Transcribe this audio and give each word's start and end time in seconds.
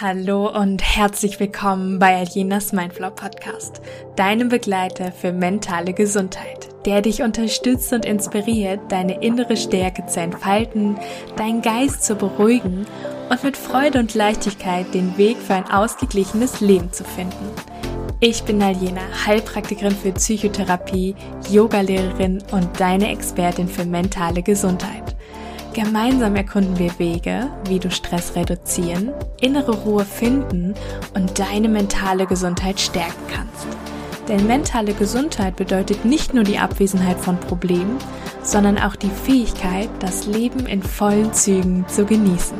Hallo 0.00 0.48
und 0.48 0.80
herzlich 0.80 1.40
willkommen 1.40 1.98
bei 1.98 2.14
Aljenas 2.18 2.72
Mindflow 2.72 3.10
Podcast, 3.10 3.80
deinem 4.14 4.48
Begleiter 4.48 5.10
für 5.10 5.32
mentale 5.32 5.92
Gesundheit, 5.92 6.68
der 6.86 7.02
dich 7.02 7.22
unterstützt 7.22 7.92
und 7.92 8.04
inspiriert, 8.04 8.78
deine 8.90 9.20
innere 9.24 9.56
Stärke 9.56 10.06
zu 10.06 10.20
entfalten, 10.20 10.96
deinen 11.34 11.62
Geist 11.62 12.04
zu 12.04 12.14
beruhigen 12.14 12.86
und 13.28 13.42
mit 13.42 13.56
Freude 13.56 13.98
und 13.98 14.14
Leichtigkeit 14.14 14.94
den 14.94 15.18
Weg 15.18 15.36
für 15.38 15.54
ein 15.54 15.68
ausgeglichenes 15.68 16.60
Leben 16.60 16.92
zu 16.92 17.02
finden. 17.02 17.50
Ich 18.20 18.44
bin 18.44 18.62
Aljena, 18.62 19.02
Heilpraktikerin 19.26 19.96
für 19.96 20.12
Psychotherapie, 20.12 21.16
Yogalehrerin 21.50 22.40
und 22.52 22.68
deine 22.78 23.10
Expertin 23.10 23.66
für 23.66 23.84
mentale 23.84 24.44
Gesundheit. 24.44 25.17
Gemeinsam 25.74 26.34
erkunden 26.34 26.78
wir 26.78 26.98
Wege, 26.98 27.50
wie 27.68 27.78
du 27.78 27.90
Stress 27.90 28.34
reduzieren, 28.34 29.12
innere 29.40 29.72
Ruhe 29.72 30.04
finden 30.04 30.74
und 31.14 31.38
deine 31.38 31.68
mentale 31.68 32.26
Gesundheit 32.26 32.80
stärken 32.80 33.22
kannst. 33.32 33.66
Denn 34.28 34.46
mentale 34.46 34.92
Gesundheit 34.92 35.56
bedeutet 35.56 36.04
nicht 36.04 36.34
nur 36.34 36.44
die 36.44 36.58
Abwesenheit 36.58 37.18
von 37.18 37.38
Problemen, 37.38 37.98
sondern 38.42 38.78
auch 38.78 38.96
die 38.96 39.10
Fähigkeit, 39.10 39.88
das 40.00 40.26
Leben 40.26 40.66
in 40.66 40.82
vollen 40.82 41.32
Zügen 41.32 41.86
zu 41.88 42.04
genießen. 42.04 42.58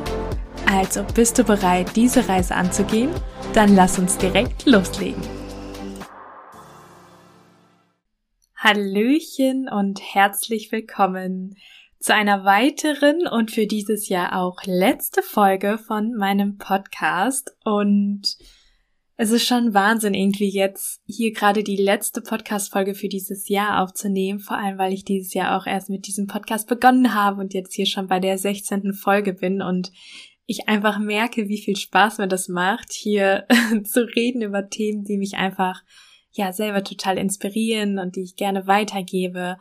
Also 0.71 1.03
bist 1.15 1.39
du 1.39 1.45
bereit, 1.45 1.97
diese 1.97 2.29
Reise 2.29 2.55
anzugehen? 2.55 3.11
Dann 3.55 3.75
lass 3.75 3.99
uns 3.99 4.19
direkt 4.19 4.67
loslegen. 4.67 5.23
Hallöchen 8.55 9.69
und 9.69 10.01
herzlich 10.15 10.73
willkommen 10.73 11.57
zu 12.01 12.15
einer 12.15 12.45
weiteren 12.45 13.27
und 13.27 13.51
für 13.51 13.67
dieses 13.67 14.09
Jahr 14.09 14.41
auch 14.41 14.63
letzte 14.65 15.23
Folge 15.23 15.79
von 15.79 16.15
meinem 16.15 16.57
Podcast. 16.57 17.57
Und 17.65 18.37
es 19.17 19.33
ist 19.33 19.47
schon 19.47 19.75
Wahnsinn, 19.75 20.15
irgendwie 20.15 20.49
jetzt 20.49 21.01
hier 21.07 21.33
gerade 21.33 21.65
die 21.65 21.77
letzte 21.77 22.21
Podcast-Folge 22.21 22.95
für 22.95 23.09
dieses 23.09 23.49
Jahr 23.49 23.83
aufzunehmen. 23.83 24.39
Vor 24.39 24.57
allem, 24.57 24.79
weil 24.79 24.93
ich 24.93 25.05
dieses 25.05 25.35
Jahr 25.35 25.59
auch 25.59 25.67
erst 25.67 25.91
mit 25.91 26.07
diesem 26.07 26.29
Podcast 26.29 26.69
begonnen 26.69 27.15
habe 27.15 27.41
und 27.41 27.53
jetzt 27.53 27.75
hier 27.75 27.87
schon 27.87 28.07
bei 28.07 28.21
der 28.21 28.39
16. 28.39 28.95
Folge 28.95 29.33
bin 29.33 29.61
und 29.61 29.91
ich 30.47 30.69
einfach 30.69 30.99
merke, 31.01 31.49
wie 31.49 31.61
viel 31.61 31.77
Spaß 31.77 32.19
mir 32.19 32.29
das 32.29 32.49
macht, 32.49 32.93
hier 32.93 33.47
zu 33.85 34.07
reden 34.07 34.41
über 34.41 34.71
Themen, 34.71 35.03
die 35.03 35.19
mich 35.19 35.35
einfach 35.35 35.83
ja 36.31 36.53
selber 36.53 36.85
total 36.85 37.19
inspirieren 37.19 37.99
und 37.99 38.15
die 38.15 38.23
ich 38.23 38.37
gerne 38.37 38.69
weitergebe 38.69 39.57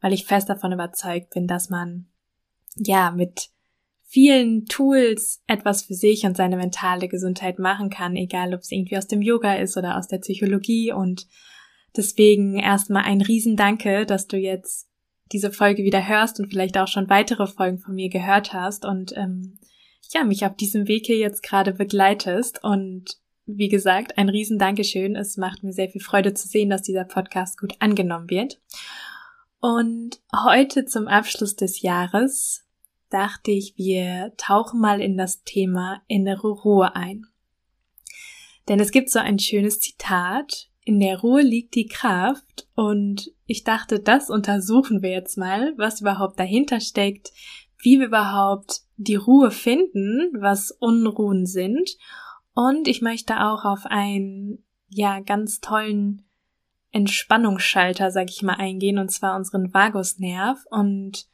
weil 0.00 0.12
ich 0.12 0.24
fest 0.24 0.48
davon 0.48 0.72
überzeugt 0.72 1.30
bin, 1.30 1.46
dass 1.46 1.70
man 1.70 2.06
ja 2.76 3.10
mit 3.10 3.50
vielen 4.04 4.66
Tools 4.66 5.42
etwas 5.46 5.82
für 5.82 5.94
sich 5.94 6.24
und 6.24 6.36
seine 6.36 6.56
mentale 6.56 7.08
Gesundheit 7.08 7.58
machen 7.58 7.90
kann, 7.90 8.16
egal 8.16 8.54
ob 8.54 8.60
es 8.60 8.72
irgendwie 8.72 8.96
aus 8.96 9.06
dem 9.06 9.22
Yoga 9.22 9.54
ist 9.54 9.76
oder 9.76 9.96
aus 9.96 10.08
der 10.08 10.18
Psychologie 10.18 10.92
und 10.92 11.28
deswegen 11.96 12.58
erstmal 12.58 13.04
ein 13.04 13.20
Riesendanke, 13.20 14.06
dass 14.06 14.26
du 14.26 14.36
jetzt 14.36 14.88
diese 15.32 15.52
Folge 15.52 15.84
wieder 15.84 16.08
hörst 16.08 16.40
und 16.40 16.48
vielleicht 16.50 16.76
auch 16.76 16.88
schon 16.88 17.08
weitere 17.08 17.46
Folgen 17.46 17.78
von 17.78 17.94
mir 17.94 18.08
gehört 18.08 18.52
hast 18.52 18.84
und 18.84 19.16
ähm, 19.16 19.58
ja, 20.12 20.24
mich 20.24 20.44
auf 20.44 20.56
diesem 20.56 20.88
Weg 20.88 21.06
hier 21.06 21.18
jetzt 21.18 21.42
gerade 21.42 21.72
begleitest 21.72 22.64
und 22.64 23.20
wie 23.46 23.68
gesagt, 23.68 24.18
ein 24.18 24.28
Riesendankeschön. 24.28 25.16
Es 25.16 25.36
macht 25.36 25.62
mir 25.62 25.72
sehr 25.72 25.88
viel 25.88 26.00
Freude 26.00 26.34
zu 26.34 26.48
sehen, 26.48 26.70
dass 26.70 26.82
dieser 26.82 27.04
Podcast 27.04 27.58
gut 27.58 27.74
angenommen 27.78 28.30
wird. 28.30 28.60
Und 29.60 30.20
heute 30.34 30.86
zum 30.86 31.06
Abschluss 31.06 31.54
des 31.54 31.82
Jahres 31.82 32.66
dachte 33.10 33.50
ich, 33.50 33.74
wir 33.76 34.32
tauchen 34.38 34.80
mal 34.80 35.02
in 35.02 35.18
das 35.18 35.42
Thema 35.42 36.00
innere 36.06 36.48
Ruhe 36.48 36.96
ein. 36.96 37.26
Denn 38.68 38.80
es 38.80 38.90
gibt 38.90 39.10
so 39.10 39.18
ein 39.18 39.38
schönes 39.38 39.80
Zitat, 39.80 40.70
in 40.84 40.98
der 40.98 41.20
Ruhe 41.20 41.42
liegt 41.42 41.74
die 41.74 41.86
Kraft 41.86 42.68
und 42.74 43.32
ich 43.46 43.64
dachte, 43.64 44.00
das 44.00 44.30
untersuchen 44.30 45.02
wir 45.02 45.10
jetzt 45.10 45.36
mal, 45.36 45.74
was 45.76 46.00
überhaupt 46.00 46.40
dahinter 46.40 46.80
steckt, 46.80 47.32
wie 47.82 47.98
wir 47.98 48.06
überhaupt 48.06 48.82
die 48.96 49.16
Ruhe 49.16 49.50
finden, 49.50 50.30
was 50.40 50.70
Unruhen 50.70 51.44
sind 51.44 51.96
und 52.54 52.88
ich 52.88 53.02
möchte 53.02 53.40
auch 53.40 53.64
auf 53.64 53.84
einen, 53.84 54.64
ja, 54.88 55.20
ganz 55.20 55.60
tollen 55.60 56.22
Entspannungsschalter, 56.92 58.10
sag 58.10 58.30
ich 58.30 58.42
mal, 58.42 58.54
eingehen, 58.54 58.98
und 58.98 59.10
zwar 59.10 59.36
unseren 59.36 59.72
Vagusnerv. 59.72 60.58
Und 60.70 61.26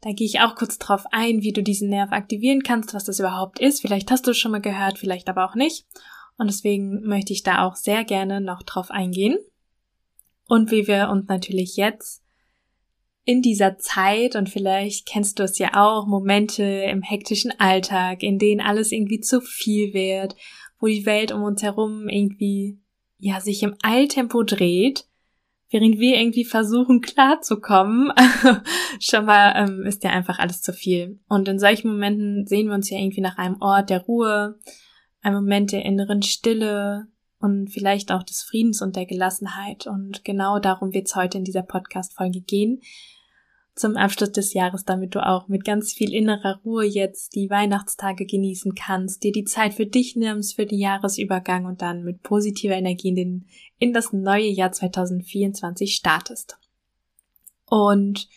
da 0.00 0.12
gehe 0.12 0.26
ich 0.26 0.40
auch 0.40 0.54
kurz 0.54 0.78
drauf 0.78 1.04
ein, 1.10 1.42
wie 1.42 1.52
du 1.52 1.62
diesen 1.62 1.88
Nerv 1.88 2.12
aktivieren 2.12 2.62
kannst, 2.62 2.94
was 2.94 3.04
das 3.04 3.18
überhaupt 3.18 3.58
ist. 3.58 3.80
Vielleicht 3.80 4.10
hast 4.10 4.26
du 4.26 4.32
es 4.32 4.38
schon 4.38 4.52
mal 4.52 4.60
gehört, 4.60 4.98
vielleicht 4.98 5.28
aber 5.28 5.44
auch 5.44 5.54
nicht. 5.54 5.86
Und 6.36 6.48
deswegen 6.48 7.02
möchte 7.02 7.32
ich 7.32 7.42
da 7.42 7.66
auch 7.66 7.76
sehr 7.76 8.04
gerne 8.04 8.40
noch 8.40 8.62
drauf 8.62 8.90
eingehen. 8.90 9.38
Und 10.48 10.70
wie 10.70 10.86
wir 10.86 11.08
uns 11.08 11.28
natürlich 11.28 11.76
jetzt 11.76 12.22
in 13.24 13.42
dieser 13.42 13.78
Zeit, 13.78 14.34
und 14.34 14.48
vielleicht 14.48 15.06
kennst 15.06 15.38
du 15.38 15.44
es 15.44 15.58
ja 15.58 15.70
auch, 15.74 16.06
Momente 16.06 16.64
im 16.64 17.02
hektischen 17.02 17.52
Alltag, 17.58 18.22
in 18.22 18.38
denen 18.38 18.60
alles 18.60 18.90
irgendwie 18.90 19.20
zu 19.20 19.40
viel 19.40 19.94
wird, 19.94 20.34
wo 20.80 20.86
die 20.88 21.06
Welt 21.06 21.30
um 21.30 21.42
uns 21.42 21.62
herum 21.62 22.08
irgendwie 22.08 22.81
ja 23.22 23.40
sich 23.40 23.62
im 23.62 23.76
Eiltempo 23.82 24.42
dreht, 24.42 25.06
während 25.70 26.00
wir 26.00 26.18
irgendwie 26.18 26.44
versuchen 26.44 27.00
klarzukommen, 27.00 28.12
schon 29.00 29.26
mal 29.26 29.54
ähm, 29.56 29.86
ist 29.86 30.02
ja 30.02 30.10
einfach 30.10 30.40
alles 30.40 30.60
zu 30.60 30.72
viel. 30.72 31.20
Und 31.28 31.46
in 31.46 31.60
solchen 31.60 31.88
Momenten 31.88 32.46
sehen 32.48 32.66
wir 32.66 32.74
uns 32.74 32.90
ja 32.90 32.98
irgendwie 32.98 33.20
nach 33.20 33.38
einem 33.38 33.62
Ort 33.62 33.90
der 33.90 34.02
Ruhe, 34.02 34.58
einem 35.22 35.36
Moment 35.36 35.70
der 35.70 35.84
inneren 35.84 36.22
Stille 36.22 37.06
und 37.38 37.68
vielleicht 37.68 38.10
auch 38.10 38.24
des 38.24 38.42
Friedens 38.42 38.82
und 38.82 38.96
der 38.96 39.06
Gelassenheit. 39.06 39.86
Und 39.86 40.24
genau 40.24 40.58
darum 40.58 40.92
wird 40.92 41.06
es 41.06 41.14
heute 41.14 41.38
in 41.38 41.44
dieser 41.44 41.62
Podcast-Folge 41.62 42.40
gehen 42.40 42.80
zum 43.74 43.96
Abschluss 43.96 44.32
des 44.32 44.52
Jahres, 44.52 44.84
damit 44.84 45.14
du 45.14 45.26
auch 45.26 45.48
mit 45.48 45.64
ganz 45.64 45.92
viel 45.92 46.12
innerer 46.12 46.60
Ruhe 46.64 46.84
jetzt 46.84 47.34
die 47.34 47.48
Weihnachtstage 47.48 48.26
genießen 48.26 48.74
kannst, 48.74 49.22
dir 49.22 49.32
die 49.32 49.44
Zeit 49.44 49.74
für 49.74 49.86
dich 49.86 50.14
nimmst 50.14 50.56
für 50.56 50.66
den 50.66 50.78
Jahresübergang 50.78 51.64
und 51.64 51.80
dann 51.80 52.02
mit 52.02 52.22
positiver 52.22 52.74
Energie 52.74 53.08
in, 53.08 53.16
den, 53.16 53.46
in 53.78 53.92
das 53.92 54.12
neue 54.12 54.48
Jahr 54.48 54.72
2024 54.72 55.94
startest. 55.94 56.58
Und 57.66 58.28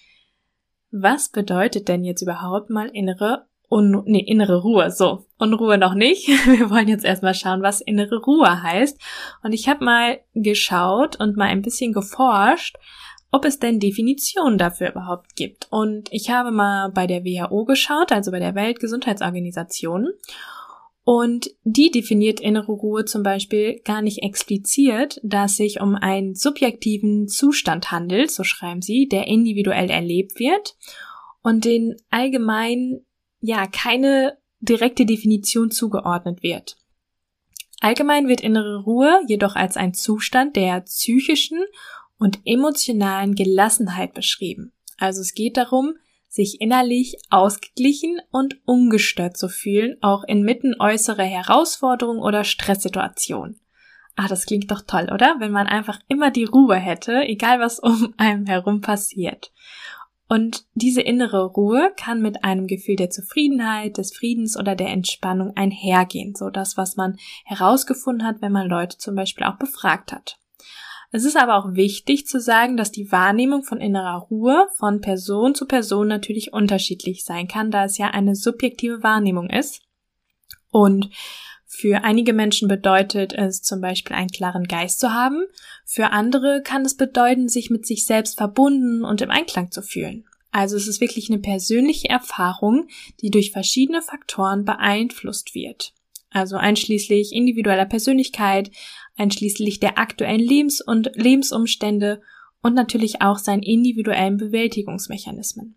was 0.92 1.30
bedeutet 1.30 1.90
denn 1.90 2.06
jetzt 2.06 2.22
überhaupt 2.22 2.70
mal 2.70 2.88
innere 2.88 3.48
Un 3.70 4.04
nee, 4.06 4.20
innere 4.20 4.62
Ruhe. 4.62 4.92
So, 4.92 5.26
Unruhe 5.38 5.78
noch 5.78 5.96
nicht. 5.96 6.28
Wir 6.46 6.70
wollen 6.70 6.88
jetzt 6.88 7.04
erstmal 7.04 7.34
schauen, 7.34 7.64
was 7.64 7.82
innere 7.82 8.22
Ruhe 8.22 8.62
heißt. 8.62 9.00
Und 9.44 9.54
ich 9.54 9.68
habe 9.68 9.84
mal 9.84 10.20
geschaut 10.34 11.20
und 11.20 11.36
mal 11.36 11.48
ein 11.48 11.62
bisschen 11.62 11.92
geforscht, 11.92 12.78
ob 13.36 13.44
es 13.44 13.60
denn 13.60 13.82
Definitionen 13.82 14.58
dafür 14.58 14.92
überhaupt 14.92 15.36
gibt. 15.36 15.68
Und 15.70 16.08
ich 16.10 16.30
habe 16.30 16.52
mal 16.52 16.90
bei 16.90 17.06
der 17.06 17.26
WHO 17.26 17.66
geschaut, 17.66 18.14
also 18.14 18.32
bei 18.32 18.40
der 18.40 18.56
Weltgesundheitsorganisation. 18.56 20.08
Und 21.04 21.50
die 21.66 21.92
definiert 21.92 22.40
innere 22.40 22.72
Ruhe 22.72 23.04
zum 23.04 23.24
Beispiel 23.24 23.82
gar 23.84 24.02
nicht 24.02 24.24
explizit, 24.24 25.20
dass 25.22 25.58
sich 25.58 25.82
um 25.82 25.96
einen 25.96 26.34
subjektiven 26.34 27.28
Zustand 27.28 27.92
handelt, 27.92 28.32
so 28.32 28.46
schreiben 28.46 28.82
sie, 28.82 29.10
der 29.10 29.28
individuell 29.28 29.90
erlebt 29.90 30.40
wird 30.40 30.78
und 31.42 31.66
den 31.66 31.98
allgemein 32.10 33.02
ja 33.42 33.68
keine 33.68 34.38
direkte 34.62 35.06
Definition 35.06 35.72
zugeordnet 35.72 36.42
wird. 36.42 36.78
Allgemein 37.82 38.30
wird 38.30 38.40
innere 38.40 38.82
Ruhe 38.84 39.20
jedoch 39.28 39.58
als 39.58 39.76
ein 39.76 39.94
Zustand 39.94 40.56
der 40.56 40.80
psychischen 40.82 41.60
und 42.18 42.40
emotionalen 42.46 43.36
Gelassenheit 43.36 44.14
beschrieben. 44.14 44.74
Also 44.98 45.22
es 45.22 45.34
geht 45.34 45.58
darum, 45.58 45.96
sich 46.28 46.60
innerlich 46.60 47.18
ausgeglichen 47.30 48.20
und 48.30 48.60
ungestört 48.66 49.38
zu 49.38 49.48
fühlen, 49.48 49.98
auch 50.02 50.24
inmitten 50.26 50.76
äußerer 50.80 51.24
Herausforderungen 51.24 52.20
oder 52.20 52.44
Stresssituationen. 52.44 53.60
Ah, 54.18 54.28
das 54.28 54.46
klingt 54.46 54.72
doch 54.72 54.82
toll, 54.82 55.10
oder? 55.14 55.36
Wenn 55.40 55.52
man 55.52 55.68
einfach 55.68 56.00
immer 56.08 56.32
die 56.32 56.46
Ruhe 56.46 56.76
hätte, 56.76 57.24
egal 57.26 57.60
was 57.60 57.80
um 57.80 58.14
einem 58.18 58.46
herum 58.46 58.82
passiert. 58.82 59.52
Und 60.28 60.66
diese 60.74 61.02
innere 61.02 61.46
Ruhe 61.46 61.94
kann 61.96 62.22
mit 62.22 62.44
einem 62.44 62.66
Gefühl 62.66 62.96
der 62.96 63.12
Zufriedenheit, 63.12 63.98
des 63.98 64.16
Friedens 64.16 64.58
oder 64.58 64.76
der 64.76 64.90
Entspannung 64.90 65.56
einhergehen. 65.56 66.34
So 66.36 66.50
das, 66.50 66.78
was 66.78 66.96
man 66.96 67.18
herausgefunden 67.44 68.26
hat, 68.26 68.42
wenn 68.42 68.52
man 68.52 68.68
Leute 68.68 68.98
zum 68.98 69.16
Beispiel 69.16 69.46
auch 69.46 69.58
befragt 69.58 70.12
hat. 70.12 70.40
Es 71.16 71.24
ist 71.24 71.38
aber 71.38 71.56
auch 71.56 71.76
wichtig 71.76 72.28
zu 72.28 72.42
sagen, 72.42 72.76
dass 72.76 72.92
die 72.92 73.10
Wahrnehmung 73.10 73.64
von 73.64 73.80
innerer 73.80 74.18
Ruhe 74.30 74.68
von 74.76 75.00
Person 75.00 75.56
zu 75.56 75.66
Person 75.66 76.10
natürlich 76.10 76.52
unterschiedlich 76.52 77.24
sein 77.24 77.48
kann, 77.48 77.72
da 77.72 77.86
es 77.86 77.98
ja 77.98 78.08
eine 78.08 78.36
subjektive 78.36 79.02
Wahrnehmung 79.02 79.50
ist. 79.50 79.82
Und 80.72 81.10
für 81.66 82.04
einige 82.04 82.34
Menschen 82.34 82.68
bedeutet 82.68 83.32
es 83.32 83.62
zum 83.62 83.80
Beispiel 83.80 84.14
einen 84.14 84.28
klaren 84.28 84.66
Geist 84.66 85.00
zu 85.00 85.14
haben, 85.14 85.46
für 85.86 86.12
andere 86.12 86.62
kann 86.62 86.84
es 86.84 86.98
bedeuten, 86.98 87.48
sich 87.48 87.70
mit 87.70 87.86
sich 87.86 88.06
selbst 88.06 88.36
verbunden 88.36 89.06
und 89.06 89.22
im 89.22 89.32
Einklang 89.32 89.72
zu 89.72 89.82
fühlen. 89.82 90.26
Also 90.52 90.76
es 90.76 90.86
ist 90.86 91.00
wirklich 91.00 91.30
eine 91.30 91.40
persönliche 91.40 92.10
Erfahrung, 92.10 92.90
die 93.22 93.32
durch 93.32 93.52
verschiedene 93.52 94.02
Faktoren 94.02 94.66
beeinflusst 94.66 95.56
wird. 95.56 95.94
Also 96.36 96.58
einschließlich 96.58 97.32
individueller 97.32 97.86
Persönlichkeit, 97.86 98.70
einschließlich 99.16 99.80
der 99.80 99.98
aktuellen 99.98 100.42
Lebens- 100.42 100.82
und 100.82 101.12
Lebensumstände 101.14 102.22
und 102.62 102.74
natürlich 102.74 103.22
auch 103.22 103.38
seinen 103.38 103.64
individuellen 103.64 104.36
Bewältigungsmechanismen. 104.36 105.76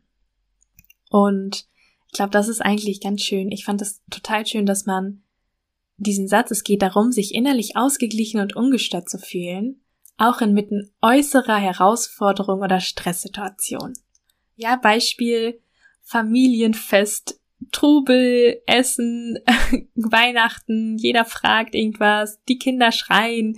Und 1.11 1.69
ich 2.09 2.13
glaube, 2.15 2.33
das 2.33 2.49
ist 2.49 2.61
eigentlich 2.61 3.01
ganz 3.01 3.23
schön. 3.23 3.53
Ich 3.53 3.65
fand 3.65 3.81
es 3.83 4.03
total 4.11 4.45
schön, 4.47 4.67
dass 4.67 4.85
man 4.85 5.23
diesen 5.97 6.27
Satz, 6.27 6.51
es 6.51 6.65
geht 6.65 6.83
darum, 6.83 7.13
sich 7.13 7.37
innerlich 7.37 7.77
ausgeglichen 7.77 8.41
und 8.41 8.57
ungestört 8.57 9.09
zu 9.09 9.19
fühlen, 9.19 9.81
auch 10.17 10.41
inmitten 10.41 10.91
äußerer 11.03 11.59
Herausforderung 11.59 12.63
oder 12.63 12.81
Stresssituation. 12.81 13.93
Ja, 14.57 14.75
Beispiel 14.75 15.61
Familienfest 16.03 17.39
Trubel, 17.73 18.61
Essen, 18.67 19.39
Weihnachten, 19.95 20.97
jeder 20.99 21.25
fragt 21.25 21.75
irgendwas, 21.75 22.41
die 22.49 22.59
Kinder 22.59 22.93
schreien, 22.93 23.57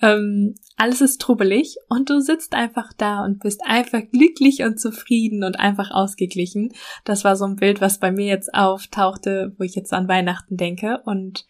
ähm, 0.00 0.54
alles 0.76 1.00
ist 1.00 1.20
trubelig 1.20 1.76
und 1.88 2.10
du 2.10 2.20
sitzt 2.20 2.54
einfach 2.54 2.92
da 2.96 3.24
und 3.24 3.40
bist 3.40 3.62
einfach 3.64 4.02
glücklich 4.10 4.62
und 4.62 4.80
zufrieden 4.80 5.44
und 5.44 5.60
einfach 5.60 5.90
ausgeglichen. 5.90 6.72
Das 7.04 7.24
war 7.24 7.36
so 7.36 7.44
ein 7.44 7.56
Bild, 7.56 7.80
was 7.80 7.98
bei 7.98 8.10
mir 8.10 8.26
jetzt 8.26 8.54
auftauchte, 8.54 9.54
wo 9.58 9.64
ich 9.64 9.74
jetzt 9.74 9.92
an 9.92 10.08
Weihnachten 10.08 10.56
denke 10.56 11.02
und 11.04 11.44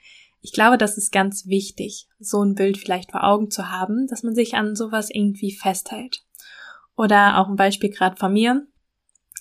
ich 0.45 0.53
glaube, 0.53 0.77
das 0.77 0.99
ist 0.99 1.13
ganz 1.13 1.47
wichtig, 1.47 2.09
so 2.19 2.43
ein 2.43 2.57
Bild 2.57 2.77
vielleicht 2.77 3.13
vor 3.13 3.23
Augen 3.23 3.51
zu 3.51 3.71
haben, 3.71 4.09
dass 4.09 4.25
man 4.25 4.35
sich 4.35 4.55
an 4.55 4.75
sowas 4.75 5.09
irgendwie 5.09 5.53
festhält. 5.53 6.25
Oder 6.97 7.39
auch 7.39 7.49
ein 7.49 7.57
Beispiel 7.57 7.91
gerade 7.91 8.17
von 8.17 8.33
mir. 8.33 8.67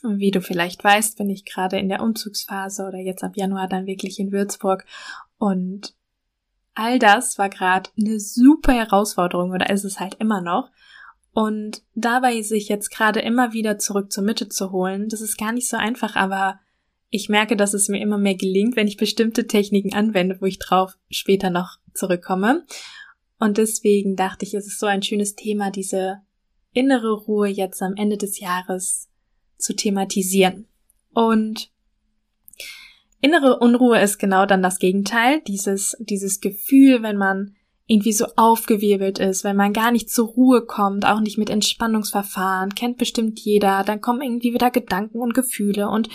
Wie 0.03 0.31
du 0.31 0.41
vielleicht 0.41 0.83
weißt, 0.83 1.17
bin 1.17 1.29
ich 1.29 1.45
gerade 1.45 1.77
in 1.77 1.89
der 1.89 2.01
Umzugsphase 2.01 2.85
oder 2.87 2.97
jetzt 2.97 3.23
ab 3.23 3.33
Januar 3.35 3.67
dann 3.67 3.85
wirklich 3.85 4.19
in 4.19 4.31
Würzburg. 4.31 4.85
Und 5.37 5.93
all 6.73 6.97
das 6.97 7.37
war 7.37 7.49
gerade 7.49 7.89
eine 7.99 8.19
super 8.19 8.73
Herausforderung 8.73 9.51
oder 9.51 9.69
ist 9.69 9.83
es 9.83 9.99
halt 9.99 10.15
immer 10.15 10.41
noch. 10.41 10.71
Und 11.33 11.83
dabei 11.95 12.41
sich 12.41 12.67
jetzt 12.67 12.89
gerade 12.89 13.21
immer 13.21 13.53
wieder 13.53 13.77
zurück 13.77 14.11
zur 14.11 14.23
Mitte 14.23 14.49
zu 14.49 14.71
holen, 14.71 15.07
das 15.07 15.21
ist 15.21 15.37
gar 15.37 15.53
nicht 15.53 15.69
so 15.69 15.77
einfach, 15.77 16.15
aber 16.15 16.59
ich 17.09 17.29
merke, 17.29 17.55
dass 17.55 17.73
es 17.73 17.89
mir 17.89 18.01
immer 18.01 18.17
mehr 18.17 18.35
gelingt, 18.35 18.75
wenn 18.75 18.87
ich 18.87 18.97
bestimmte 18.97 19.45
Techniken 19.45 19.93
anwende, 19.93 20.37
wo 20.39 20.45
ich 20.45 20.59
drauf 20.59 20.97
später 21.09 21.49
noch 21.49 21.77
zurückkomme. 21.93 22.65
Und 23.37 23.57
deswegen 23.57 24.15
dachte 24.15 24.45
ich, 24.45 24.53
es 24.53 24.65
ist 24.65 24.79
so 24.79 24.87
ein 24.87 25.03
schönes 25.03 25.35
Thema, 25.35 25.71
diese 25.71 26.21
innere 26.73 27.11
Ruhe 27.11 27.49
jetzt 27.49 27.81
am 27.81 27.95
Ende 27.95 28.17
des 28.17 28.39
Jahres 28.39 29.09
zu 29.61 29.75
thematisieren. 29.75 30.67
Und 31.13 31.71
innere 33.21 33.59
Unruhe 33.59 33.99
ist 34.01 34.17
genau 34.17 34.45
dann 34.45 34.63
das 34.63 34.79
Gegenteil, 34.79 35.41
dieses, 35.41 35.95
dieses 35.99 36.41
Gefühl, 36.41 37.03
wenn 37.03 37.17
man 37.17 37.55
irgendwie 37.87 38.13
so 38.13 38.25
aufgewirbelt 38.37 39.19
ist, 39.19 39.43
wenn 39.43 39.57
man 39.57 39.73
gar 39.73 39.91
nicht 39.91 40.09
zur 40.09 40.29
Ruhe 40.29 40.65
kommt, 40.65 41.05
auch 41.05 41.19
nicht 41.19 41.37
mit 41.37 41.49
Entspannungsverfahren, 41.49 42.73
kennt 42.73 42.97
bestimmt 42.97 43.39
jeder, 43.41 43.83
dann 43.83 43.99
kommen 43.99 44.21
irgendwie 44.21 44.53
wieder 44.53 44.71
Gedanken 44.71 45.19
und 45.19 45.33
Gefühle 45.33 45.89
und 45.89 46.07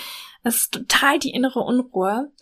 es 0.43 0.57
ist 0.57 0.73
total 0.73 1.19
die 1.19 1.33
innere 1.33 1.61
Unruhe. 1.61 2.33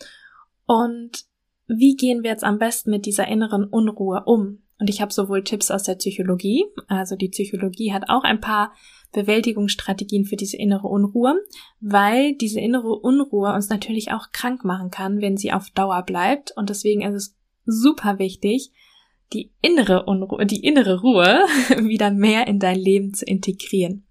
Und 0.65 1.25
wie 1.67 1.95
gehen 1.95 2.23
wir 2.23 2.29
jetzt 2.29 2.43
am 2.43 2.59
besten 2.59 2.91
mit 2.91 3.05
dieser 3.05 3.27
inneren 3.27 3.65
Unruhe 3.65 4.23
um? 4.25 4.61
Und 4.79 4.89
ich 4.89 5.01
habe 5.01 5.13
sowohl 5.13 5.43
Tipps 5.43 5.71
aus 5.71 5.83
der 5.83 5.95
Psychologie, 5.95 6.65
also 6.87 7.15
die 7.15 7.29
Psychologie 7.29 7.93
hat 7.93 8.09
auch 8.09 8.23
ein 8.23 8.41
paar 8.41 8.73
Bewältigungsstrategien 9.13 10.25
für 10.25 10.35
diese 10.35 10.57
innere 10.57 10.87
Unruhe, 10.87 11.41
weil 11.79 12.35
diese 12.35 12.59
innere 12.59 12.93
Unruhe 12.99 13.53
uns 13.53 13.69
natürlich 13.69 14.11
auch 14.11 14.31
krank 14.33 14.65
machen 14.65 14.91
kann, 14.91 15.21
wenn 15.21 15.37
sie 15.37 15.53
auf 15.53 15.69
Dauer 15.69 16.03
bleibt. 16.03 16.51
Und 16.57 16.69
deswegen 16.69 17.01
ist 17.01 17.13
es 17.13 17.37
super 17.65 18.19
wichtig, 18.19 18.71
die 19.31 19.51
innere 19.61 20.03
Unruhe, 20.05 20.45
die 20.45 20.63
innere 20.63 21.01
Ruhe 21.01 21.45
wieder 21.77 22.11
mehr 22.11 22.47
in 22.47 22.59
dein 22.59 22.77
Leben 22.77 23.13
zu 23.13 23.25
integrieren. 23.25 24.05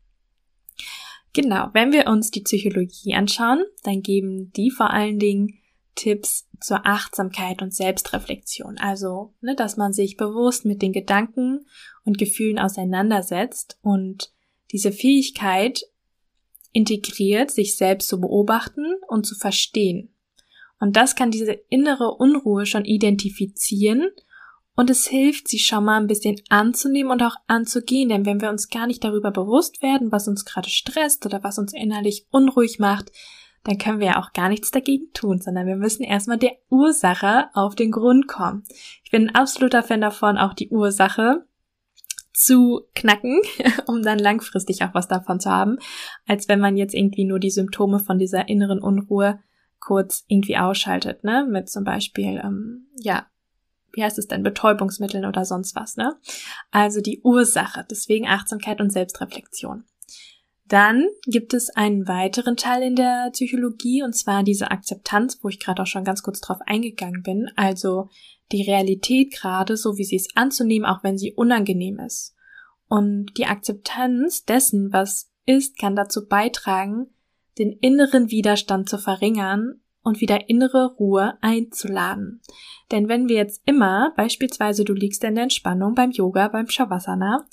Genau, 1.35 1.69
wenn 1.73 1.93
wir 1.93 2.07
uns 2.07 2.31
die 2.31 2.43
Psychologie 2.43 3.15
anschauen, 3.15 3.65
dann 3.83 4.03
geben 4.03 4.53
die 4.53 4.71
vor 4.71 4.91
allen 4.91 5.19
Dingen 5.19 5.59
Tipps 5.95 6.49
zur 6.61 6.87
Achtsamkeit 6.87 7.63
und 7.63 7.75
Selbstreflexion. 7.75 8.79
Also, 8.79 9.35
ne, 9.41 9.55
dass 9.55 9.77
man 9.77 9.93
sich 9.93 10.17
bewusst 10.17 10.65
mit 10.65 10.83
den 10.83 10.93
Gedanken 10.93 11.67
und 12.05 12.19
Gefühlen 12.19 12.59
auseinandersetzt 12.59 13.79
und 13.83 14.33
diese 14.73 14.93
Fähigkeit 14.93 15.83
integriert, 16.73 17.51
sich 17.51 17.77
selbst 17.77 18.09
zu 18.09 18.21
beobachten 18.21 18.97
und 19.09 19.27
zu 19.27 19.35
verstehen. 19.35 20.15
Und 20.81 20.97
das 20.97 21.15
kann 21.15 21.31
diese 21.31 21.53
innere 21.69 22.15
Unruhe 22.15 22.67
schon 22.67 22.85
identifizieren 22.85 24.11
und 24.77 24.91
es 24.91 25.07
hilft, 25.07 25.49
sie 25.49 25.61
schon 25.61 25.85
mal 25.85 26.01
ein 26.01 26.09
bisschen 26.09 26.41
anzunehmen 26.49 27.13
und 27.13 27.23
auch 27.23 27.37
anzugehen, 27.47 28.09
denn 28.09 28.27
wenn 28.27 28.41
wir 28.41 28.51
uns 28.51 28.69
gar 28.69 28.87
nicht 28.87 29.05
darüber 29.05 29.31
bewusst 29.31 29.83
werden, 29.83 30.11
was 30.11 30.27
uns 30.27 30.45
gerade 30.45 30.69
stresst 30.69 31.25
oder 31.27 31.45
was 31.45 31.59
uns 31.59 31.73
innerlich 31.73 32.27
unruhig 32.31 32.81
macht, 32.81 33.13
dann 33.65 33.79
können 33.79 33.99
wir 33.99 34.07
ja 34.09 34.23
auch 34.23 34.33
gar 34.33 34.49
nichts 34.49 34.71
dagegen 34.71 35.13
tun, 35.15 35.41
sondern 35.41 35.67
wir 35.67 35.77
müssen 35.77 36.03
erstmal 36.03 36.39
der 36.39 36.53
Ursache 36.69 37.47
auf 37.55 37.75
den 37.75 37.91
Grund 37.91 38.29
kommen. 38.29 38.65
Ich 39.03 39.11
bin 39.11 39.29
ein 39.29 39.35
absoluter 39.35 39.83
Fan 39.83 40.03
davon, 40.03 40.39
auch 40.39 40.55
die 40.55 40.69
Ursache 40.69 41.47
zu 42.35 42.83
knacken, 42.95 43.41
um 43.87 44.03
dann 44.03 44.19
langfristig 44.19 44.83
auch 44.83 44.93
was 44.93 45.09
davon 45.09 45.41
zu 45.41 45.51
haben, 45.51 45.79
als 46.27 46.49
wenn 46.49 46.61
man 46.61 46.77
jetzt 46.77 46.95
irgendwie 46.95 47.25
nur 47.25 47.39
die 47.39 47.51
Symptome 47.51 48.01
von 48.01 48.19
dieser 48.19 48.49
inneren 48.49 48.81
Unruhe 48.81 49.41
kurz 49.81 50.25
irgendwie 50.29 50.57
ausschaltet, 50.57 51.25
ne? 51.25 51.47
Mit 51.49 51.69
zum 51.69 51.85
Beispiel, 51.85 52.41
ähm, 52.43 52.89
ja, 52.97 53.27
wie 53.93 54.03
heißt 54.03 54.19
es 54.19 54.27
denn, 54.27 54.43
Betäubungsmitteln 54.43 55.25
oder 55.25 55.45
sonst 55.45 55.77
was, 55.77 55.97
ne? 55.97 56.17
Also 56.71 57.01
die 57.01 57.21
Ursache, 57.23 57.87
deswegen 57.89 58.27
Achtsamkeit 58.27 58.81
und 58.81 58.91
Selbstreflexion. 58.91 59.85
Dann 60.67 61.07
gibt 61.27 61.53
es 61.53 61.69
einen 61.71 62.09
weiteren 62.09 62.57
Teil 62.57 62.83
in 62.83 62.97
der 62.97 63.31
Psychologie, 63.33 64.03
und 64.03 64.15
zwar 64.15 64.43
diese 64.43 64.71
Akzeptanz, 64.71 65.39
wo 65.43 65.49
ich 65.49 65.61
gerade 65.61 65.83
auch 65.83 65.87
schon 65.87 66.05
ganz 66.05 66.23
kurz 66.23 66.41
drauf 66.41 66.59
eingegangen 66.65 67.23
bin, 67.23 67.51
also 67.57 68.09
die 68.53 68.63
Realität 68.63 69.33
gerade 69.33 69.77
so, 69.77 69.99
wie 69.99 70.05
sie 70.05 70.17
ist 70.17 70.37
anzunehmen, 70.37 70.87
auch 70.87 71.03
wenn 71.03 71.19
sie 71.19 71.33
unangenehm 71.35 71.99
ist. 71.99 72.35
Und 72.89 73.33
die 73.37 73.47
Akzeptanz 73.47 74.45
dessen, 74.45 74.93
was 74.93 75.31
ist, 75.47 75.79
kann 75.79 75.97
dazu 75.97 76.27
beitragen, 76.27 77.09
den 77.59 77.73
inneren 77.73 78.31
Widerstand 78.31 78.89
zu 78.89 78.99
verringern 78.99 79.81
und 80.03 80.21
wieder 80.21 80.49
innere 80.49 80.95
Ruhe 80.95 81.39
einzuladen. 81.41 82.41
Denn 82.91 83.09
wenn 83.09 83.29
wir 83.29 83.37
jetzt 83.37 83.63
immer, 83.65 84.13
beispielsweise 84.17 84.85
du 84.85 84.93
liegst 84.93 85.25
in 85.25 85.35
der 85.35 85.45
Entspannung 85.45 85.95
beim 85.95 86.11
Yoga, 86.11 86.49
beim 86.49 86.69
Shavasana 86.69 87.47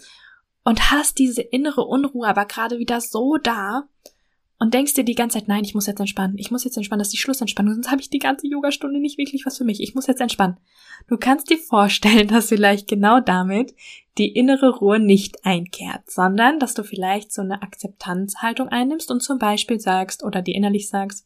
und 0.63 0.91
hast 0.91 1.17
diese 1.19 1.41
innere 1.41 1.85
Unruhe 1.85 2.27
aber 2.27 2.45
gerade 2.45 2.79
wieder 2.79 3.01
so 3.01 3.37
da 3.37 3.87
und 4.59 4.75
denkst 4.75 4.93
dir 4.93 5.03
die 5.03 5.15
ganze 5.15 5.39
Zeit, 5.39 5.47
nein, 5.47 5.63
ich 5.63 5.73
muss 5.73 5.87
jetzt 5.87 5.99
entspannen, 5.99 6.37
ich 6.37 6.51
muss 6.51 6.63
jetzt 6.63 6.77
entspannen, 6.77 6.99
das 6.99 7.07
ist 7.07 7.13
die 7.13 7.17
Schlussentspannung, 7.17 7.73
sonst 7.73 7.89
habe 7.89 8.01
ich 8.01 8.11
die 8.11 8.19
ganze 8.19 8.47
Yogastunde 8.47 8.99
nicht 8.99 9.17
wirklich 9.17 9.45
was 9.45 9.57
für 9.57 9.63
mich, 9.63 9.81
ich 9.81 9.95
muss 9.95 10.05
jetzt 10.07 10.21
entspannen. 10.21 10.57
Du 11.07 11.17
kannst 11.17 11.49
dir 11.49 11.57
vorstellen, 11.57 12.27
dass 12.29 12.49
vielleicht 12.49 12.87
genau 12.87 13.19
damit 13.19 13.73
die 14.19 14.31
innere 14.31 14.77
Ruhe 14.77 14.99
nicht 14.99 15.45
einkehrt, 15.45 16.11
sondern 16.11 16.59
dass 16.59 16.75
du 16.75 16.83
vielleicht 16.83 17.31
so 17.31 17.41
eine 17.41 17.63
Akzeptanzhaltung 17.63 18.67
einnimmst 18.67 19.09
und 19.09 19.21
zum 19.21 19.39
Beispiel 19.39 19.79
sagst 19.79 20.23
oder 20.23 20.43
dir 20.43 20.53
innerlich 20.53 20.89
sagst, 20.89 21.25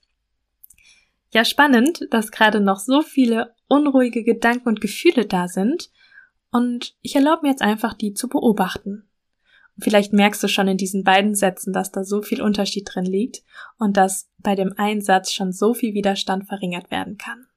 ja, 1.32 1.44
spannend, 1.44 2.08
dass 2.12 2.32
gerade 2.32 2.62
noch 2.62 2.80
so 2.80 3.01
viele 3.01 3.54
unruhige 3.68 4.24
Gedanken 4.24 4.70
und 4.70 4.80
Gefühle 4.80 5.25
da 5.25 5.50
sind. 5.50 5.89
Und 6.51 6.96
ich 7.01 7.18
erlaube 7.18 7.42
mir 7.42 7.50
jetzt 7.50 7.62
einfach, 7.62 7.94
die 7.94 8.13
zu 8.13 8.30
beobachten. 8.30 9.10
Vielleicht 9.77 10.13
merkst 10.13 10.41
du 10.41 10.48
schon 10.48 10.67
in 10.67 10.77
diesen 10.77 11.03
beiden 11.03 11.36
Sätzen, 11.36 11.74
dass 11.74 11.91
da 11.91 12.03
so 12.03 12.22
viel 12.22 12.41
Unterschied 12.41 12.89
drin 12.91 13.05
liegt 13.05 13.44
und 13.77 13.98
dass 13.98 14.29
bei 14.38 14.55
dem 14.55 14.74
Einsatz 14.77 15.34
schon 15.34 15.51
so 15.51 15.74
viel 15.74 15.94
Widerstand 15.94 16.48
verringert 16.48 16.91
werden 16.91 17.17
kann. 17.17 17.48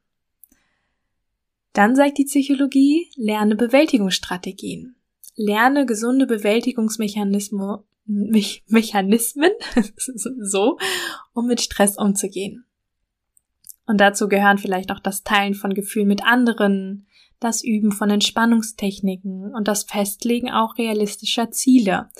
Dann 1.72 1.94
sagt 1.94 2.18
die 2.18 2.24
Psychologie, 2.24 3.08
lerne 3.14 3.54
Bewältigungsstrategien. 3.54 4.96
Lerne 5.36 5.86
gesunde 5.86 6.26
Bewältigungsmechanismen, 6.26 7.78
Mechanismen, 8.06 9.52
so, 9.96 10.78
um 11.34 11.46
mit 11.46 11.60
Stress 11.60 11.96
umzugehen. 11.96 12.64
Und 13.86 14.00
dazu 14.02 14.28
gehören 14.28 14.58
vielleicht 14.58 14.90
auch 14.90 15.00
das 15.00 15.22
Teilen 15.22 15.54
von 15.54 15.72
Gefühlen 15.72 16.08
mit 16.08 16.24
anderen, 16.24 17.06
das 17.40 17.62
Üben 17.62 17.92
von 17.92 18.10
Entspannungstechniken 18.10 19.54
und 19.54 19.68
das 19.68 19.84
Festlegen 19.84 20.50
auch 20.50 20.76
realistischer 20.78 21.50
Ziele. 21.50 22.10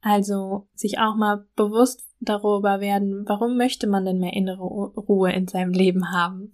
Also 0.00 0.68
sich 0.74 0.98
auch 0.98 1.16
mal 1.16 1.46
bewusst 1.56 2.04
darüber 2.20 2.80
werden, 2.80 3.24
warum 3.26 3.56
möchte 3.56 3.86
man 3.86 4.04
denn 4.04 4.18
mehr 4.18 4.32
innere 4.32 4.62
Ruhe 4.62 5.32
in 5.32 5.48
seinem 5.48 5.72
Leben 5.72 6.12
haben. 6.12 6.52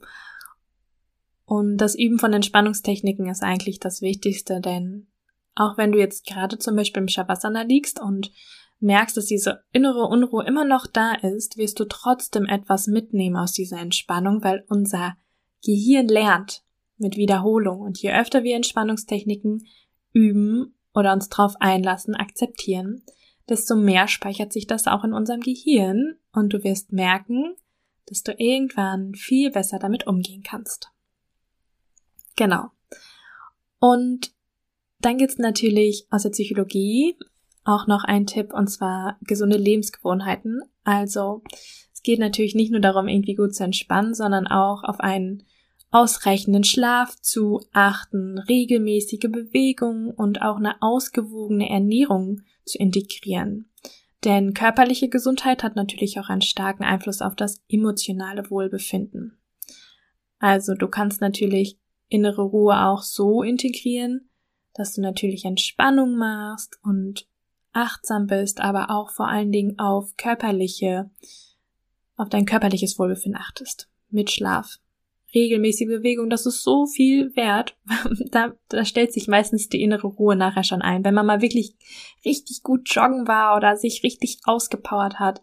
Und 1.47 1.77
das 1.77 1.95
Üben 1.95 2.19
von 2.19 2.33
Entspannungstechniken 2.33 3.29
ist 3.29 3.43
eigentlich 3.43 3.81
das 3.81 4.01
Wichtigste, 4.01 4.61
denn 4.61 5.09
auch 5.55 5.77
wenn 5.77 5.93
du 5.93 5.99
jetzt 5.99 6.27
gerade 6.27 6.59
zum 6.59 6.75
Beispiel 6.77 7.03
im 7.03 7.09
Shavasana 7.09 7.63
liegst 7.63 8.01
und 8.01 8.33
merkst, 8.81 9.17
dass 9.17 9.27
diese 9.27 9.63
innere 9.73 10.07
Unruhe 10.07 10.45
immer 10.45 10.65
noch 10.65 10.87
da 10.87 11.15
ist, 11.15 11.57
wirst 11.57 11.79
du 11.81 11.85
trotzdem 11.85 12.47
etwas 12.47 12.87
mitnehmen 12.87 13.37
aus 13.37 13.53
dieser 13.53 13.79
Entspannung, 13.79 14.43
weil 14.43 14.65
unser 14.69 15.17
Gehirn 15.65 16.09
lernt. 16.09 16.63
Mit 16.97 17.17
Wiederholung. 17.17 17.81
Und 17.81 18.01
je 18.01 18.13
öfter 18.13 18.43
wir 18.43 18.57
Entspannungstechniken 18.57 19.67
üben 20.13 20.75
oder 20.95 21.13
uns 21.13 21.29
drauf 21.29 21.55
einlassen, 21.61 22.15
akzeptieren, 22.15 23.03
desto 23.49 23.77
mehr 23.77 24.09
speichert 24.09 24.53
sich 24.53 24.67
das 24.67 24.87
auch 24.87 25.05
in 25.05 25.13
unserem 25.13 25.41
Gehirn 25.41 26.17
und 26.33 26.53
du 26.53 26.65
wirst 26.65 26.93
merken, 26.93 27.55
dass 28.07 28.23
du 28.23 28.33
irgendwann 28.37 29.15
viel 29.15 29.51
besser 29.51 29.79
damit 29.79 30.07
umgehen 30.07 30.43
kannst. 30.43 30.91
Genau. 32.37 32.71
Und 33.79 34.33
dann 35.01 35.19
gibt's 35.19 35.39
natürlich 35.39 36.07
aus 36.11 36.23
der 36.23 36.31
Psychologie 36.31 37.17
auch 37.65 37.87
noch 37.87 38.05
ein 38.05 38.27
Tipp 38.27 38.53
und 38.53 38.69
zwar 38.69 39.19
gesunde 39.23 39.57
Lebensgewohnheiten. 39.57 40.63
Also 40.85 41.43
es 41.93 42.03
geht 42.03 42.19
natürlich 42.19 42.55
nicht 42.55 42.71
nur 42.71 42.81
darum, 42.81 43.09
irgendwie 43.09 43.35
gut 43.35 43.55
zu 43.55 43.65
entspannen, 43.65 44.15
sondern 44.15 44.47
auch 44.47 44.85
auf 44.85 45.01
einen 45.01 45.45
ausreichenden 45.95 46.65
Schlaf 46.65 47.15
zu 47.21 47.61
achten, 47.73 48.39
regelmäßige 48.39 49.31
Bewegung 49.31 50.11
und 50.11 50.43
auch 50.43 50.57
eine 50.57 50.83
ausgewogene 50.83 51.71
Ernährung 51.71 52.43
zu 52.65 52.79
integrieren. 52.79 53.71
Denn 54.25 54.55
körperliche 54.55 55.09
Gesundheit 55.09 55.63
hat 55.63 55.77
natürlich 55.77 56.19
auch 56.19 56.29
einen 56.31 56.41
starken 56.41 56.83
Einfluss 56.83 57.23
auf 57.23 57.37
das 57.37 57.63
emotionale 57.69 58.51
Wohlbefinden. 58.51 59.39
Also 60.41 60.75
du 60.75 60.89
kannst 60.89 61.21
natürlich 61.21 61.79
innere 62.09 62.43
Ruhe 62.43 62.87
auch 62.87 63.03
so 63.03 63.45
integrieren, 63.45 64.29
dass 64.73 64.95
du 64.95 65.01
natürlich 65.01 65.45
Entspannung 65.45 66.17
machst 66.17 66.77
und 66.83 67.29
achtsam 67.73 68.27
bist, 68.27 68.61
aber 68.61 68.91
auch 68.91 69.11
vor 69.11 69.29
allen 69.29 69.53
Dingen 69.53 69.79
auf 69.79 70.17
körperliche, 70.17 71.09
auf 72.17 72.29
dein 72.31 72.47
körperliches 72.47 72.99
Wohlbefinden 72.99 73.41
achtest. 73.41 73.89
Mit 74.11 74.33
Schlaf. 74.33 74.79
Regelmäßige 75.35 75.89
Bewegung, 75.89 76.31
das 76.31 76.47
ist 76.47 76.63
so 76.63 76.87
viel 76.87 77.35
wert. 77.37 77.77
da, 78.31 78.53
da 78.69 78.85
stellt 78.85 79.13
sich 79.13 79.27
meistens 79.27 79.69
die 79.69 79.83
innere 79.83 80.07
Ruhe 80.07 80.37
nachher 80.37 80.65
schon 80.65 80.83
ein. 80.83 81.05
Wenn 81.05 81.15
man 81.15 81.27
mal 81.27 81.43
wirklich 81.43 81.75
richtig 82.25 82.63
gut 82.63 82.89
joggen 82.95 83.27
war 83.27 83.57
oder 83.57 83.77
sich 83.77 84.03
richtig 84.03 84.39
ausgepowert 84.45 85.19
hat, 85.19 85.43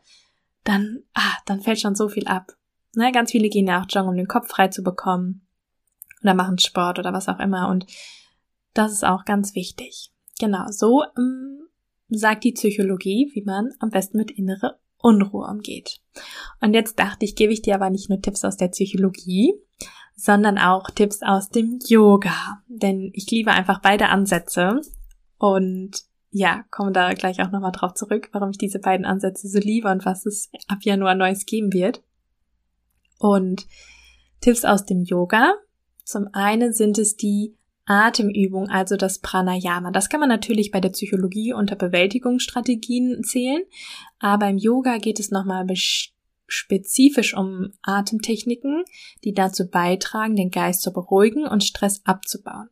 dann, 0.63 1.03
ah, 1.13 1.37
dann 1.45 1.61
fällt 1.61 1.79
schon 1.79 1.95
so 1.95 2.07
viel 2.07 2.27
ab. 2.27 2.55
Ne, 2.95 3.11
ganz 3.11 3.31
viele 3.31 3.49
gehen 3.49 3.67
ja 3.67 3.81
auch 3.81 3.85
joggen, 3.89 4.09
um 4.09 4.17
den 4.17 4.27
Kopf 4.27 4.49
frei 4.49 4.67
zu 4.67 4.83
bekommen. 4.83 5.47
Oder 6.21 6.33
machen 6.33 6.59
Sport 6.59 6.99
oder 6.99 7.13
was 7.13 7.27
auch 7.27 7.39
immer. 7.39 7.69
Und 7.69 7.85
das 8.73 8.91
ist 8.91 9.05
auch 9.05 9.25
ganz 9.25 9.55
wichtig. 9.55 10.11
Genau, 10.39 10.65
so 10.69 11.03
ähm, 11.17 11.67
sagt 12.09 12.43
die 12.43 12.51
Psychologie, 12.51 13.31
wie 13.33 13.43
man 13.43 13.73
am 13.79 13.89
besten 13.89 14.17
mit 14.17 14.31
innere 14.31 14.80
Unruhe 15.01 15.47
umgeht. 15.47 15.99
Und 16.59 16.73
jetzt 16.73 16.99
dachte 16.99 17.25
ich, 17.25 17.35
gebe 17.35 17.53
ich 17.53 17.61
dir 17.61 17.75
aber 17.75 17.89
nicht 17.89 18.09
nur 18.09 18.21
Tipps 18.21 18.43
aus 18.43 18.57
der 18.57 18.69
Psychologie, 18.69 19.53
sondern 20.15 20.57
auch 20.57 20.89
Tipps 20.91 21.21
aus 21.21 21.49
dem 21.49 21.79
Yoga. 21.85 22.61
Denn 22.67 23.11
ich 23.13 23.29
liebe 23.31 23.51
einfach 23.51 23.81
beide 23.81 24.09
Ansätze 24.09 24.81
und 25.37 26.03
ja, 26.29 26.63
komme 26.71 26.91
da 26.91 27.13
gleich 27.13 27.41
auch 27.41 27.51
nochmal 27.51 27.73
drauf 27.73 27.93
zurück, 27.93 28.29
warum 28.31 28.51
ich 28.51 28.57
diese 28.57 28.79
beiden 28.79 29.05
Ansätze 29.05 29.49
so 29.49 29.59
liebe 29.59 29.89
und 29.89 30.05
was 30.05 30.25
es 30.25 30.49
ab 30.67 30.79
Januar 30.81 31.15
Neues 31.15 31.45
geben 31.45 31.73
wird. 31.73 32.01
Und 33.19 33.67
Tipps 34.39 34.63
aus 34.63 34.85
dem 34.85 35.03
Yoga. 35.03 35.53
Zum 36.03 36.27
einen 36.33 36.73
sind 36.73 36.97
es 36.97 37.15
die 37.15 37.55
Atemübung, 37.85 38.69
also 38.69 38.95
das 38.95 39.19
Pranayama. 39.19 39.91
Das 39.91 40.09
kann 40.09 40.19
man 40.19 40.29
natürlich 40.29 40.71
bei 40.71 40.79
der 40.79 40.89
Psychologie 40.89 41.53
unter 41.53 41.75
Bewältigungsstrategien 41.75 43.23
zählen, 43.23 43.63
aber 44.19 44.49
im 44.49 44.57
Yoga 44.57 44.97
geht 44.97 45.19
es 45.19 45.31
nochmal 45.31 45.65
spezifisch 46.47 47.35
um 47.35 47.71
Atemtechniken, 47.81 48.83
die 49.23 49.33
dazu 49.33 49.67
beitragen, 49.69 50.35
den 50.35 50.51
Geist 50.51 50.81
zu 50.81 50.91
beruhigen 50.91 51.47
und 51.47 51.63
Stress 51.63 52.01
abzubauen. 52.05 52.69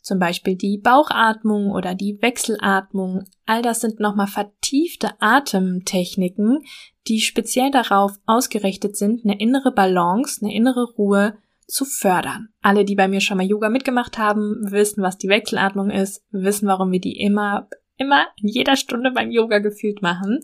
Zum 0.00 0.18
Beispiel 0.18 0.56
die 0.56 0.78
Bauchatmung 0.78 1.70
oder 1.70 1.94
die 1.94 2.22
Wechselatmung. 2.22 3.24
All 3.44 3.60
das 3.60 3.80
sind 3.80 4.00
nochmal 4.00 4.28
vertiefte 4.28 5.10
Atemtechniken, 5.20 6.60
die 7.08 7.20
speziell 7.20 7.70
darauf 7.70 8.12
ausgerichtet 8.24 8.96
sind, 8.96 9.24
eine 9.24 9.38
innere 9.38 9.72
Balance, 9.72 10.40
eine 10.42 10.54
innere 10.54 10.84
Ruhe 10.94 11.36
zu 11.68 11.84
fördern. 11.84 12.48
Alle, 12.62 12.84
die 12.84 12.96
bei 12.96 13.06
mir 13.06 13.20
schon 13.20 13.36
mal 13.36 13.46
Yoga 13.46 13.68
mitgemacht 13.68 14.18
haben, 14.18 14.56
wissen, 14.72 15.02
was 15.02 15.18
die 15.18 15.28
Wechselatmung 15.28 15.90
ist, 15.90 16.24
wissen, 16.30 16.66
warum 16.66 16.90
wir 16.90 17.00
die 17.00 17.20
immer, 17.20 17.68
immer 17.98 18.26
in 18.40 18.48
jeder 18.48 18.74
Stunde 18.76 19.12
beim 19.12 19.30
Yoga 19.30 19.58
gefühlt 19.58 20.02
machen. 20.02 20.40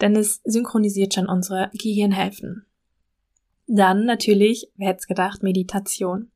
Denn 0.00 0.16
es 0.16 0.40
synchronisiert 0.44 1.14
schon 1.14 1.28
unsere 1.28 1.70
Gehirnhälften. 1.72 2.66
Dann 3.68 4.04
natürlich, 4.04 4.68
wer 4.76 4.88
hätte 4.88 5.06
gedacht, 5.06 5.44
Meditation. 5.44 6.32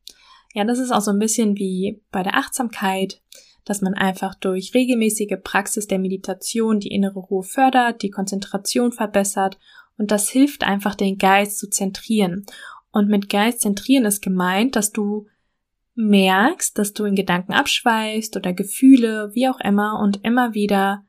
Ja, 0.55 0.65
das 0.65 0.79
ist 0.79 0.93
auch 0.93 1.01
so 1.01 1.11
ein 1.11 1.19
bisschen 1.19 1.57
wie 1.57 2.01
bei 2.13 2.23
der 2.23 2.37
Achtsamkeit, 2.37 3.21
dass 3.65 3.83
man 3.83 3.95
einfach 3.95 4.37
durch 4.37 4.73
regelmäßige 4.73 5.37
Praxis 5.43 5.89
der 5.89 5.99
Meditation 5.99 6.79
die 6.79 6.93
innere 6.95 7.19
Ruhe 7.19 7.43
fördert, 7.43 8.03
die 8.03 8.11
Konzentration 8.11 8.93
verbessert 8.93 9.59
und 9.99 10.13
das 10.13 10.29
hilft 10.29 10.63
einfach 10.63 10.95
den 10.95 11.19
Geist 11.19 11.59
zu 11.59 11.69
zentrieren 11.69 12.47
und 12.97 13.11
mit 13.11 13.29
Geist 13.29 13.61
zentrieren 13.61 14.07
ist 14.07 14.23
gemeint, 14.23 14.75
dass 14.75 14.91
du 14.91 15.26
merkst, 15.97 16.79
dass 16.79 16.95
du 16.95 17.05
in 17.05 17.15
Gedanken 17.15 17.53
abschweifst 17.53 18.38
oder 18.38 18.55
Gefühle, 18.55 19.35
wie 19.35 19.50
auch 19.50 19.61
immer, 19.61 20.00
und 20.00 20.25
immer 20.25 20.55
wieder 20.55 21.05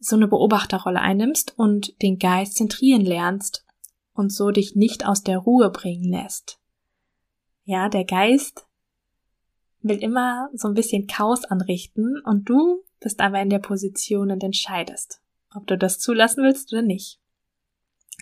so 0.00 0.16
eine 0.16 0.26
Beobachterrolle 0.26 1.00
einnimmst 1.00 1.56
und 1.56 2.02
den 2.02 2.18
Geist 2.18 2.56
zentrieren 2.56 3.02
lernst 3.02 3.64
und 4.14 4.32
so 4.32 4.50
dich 4.50 4.74
nicht 4.74 5.06
aus 5.06 5.22
der 5.22 5.38
Ruhe 5.38 5.70
bringen 5.70 6.10
lässt. 6.10 6.58
Ja, 7.62 7.88
der 7.88 8.04
Geist 8.04 8.66
will 9.80 9.98
immer 9.98 10.50
so 10.54 10.66
ein 10.66 10.74
bisschen 10.74 11.06
Chaos 11.06 11.44
anrichten 11.44 12.20
und 12.24 12.48
du 12.48 12.82
bist 12.98 13.20
aber 13.20 13.40
in 13.40 13.50
der 13.50 13.60
Position 13.60 14.32
und 14.32 14.42
entscheidest, 14.42 15.20
ob 15.54 15.68
du 15.68 15.78
das 15.78 16.00
zulassen 16.00 16.42
willst 16.42 16.72
oder 16.72 16.82
nicht. 16.82 17.20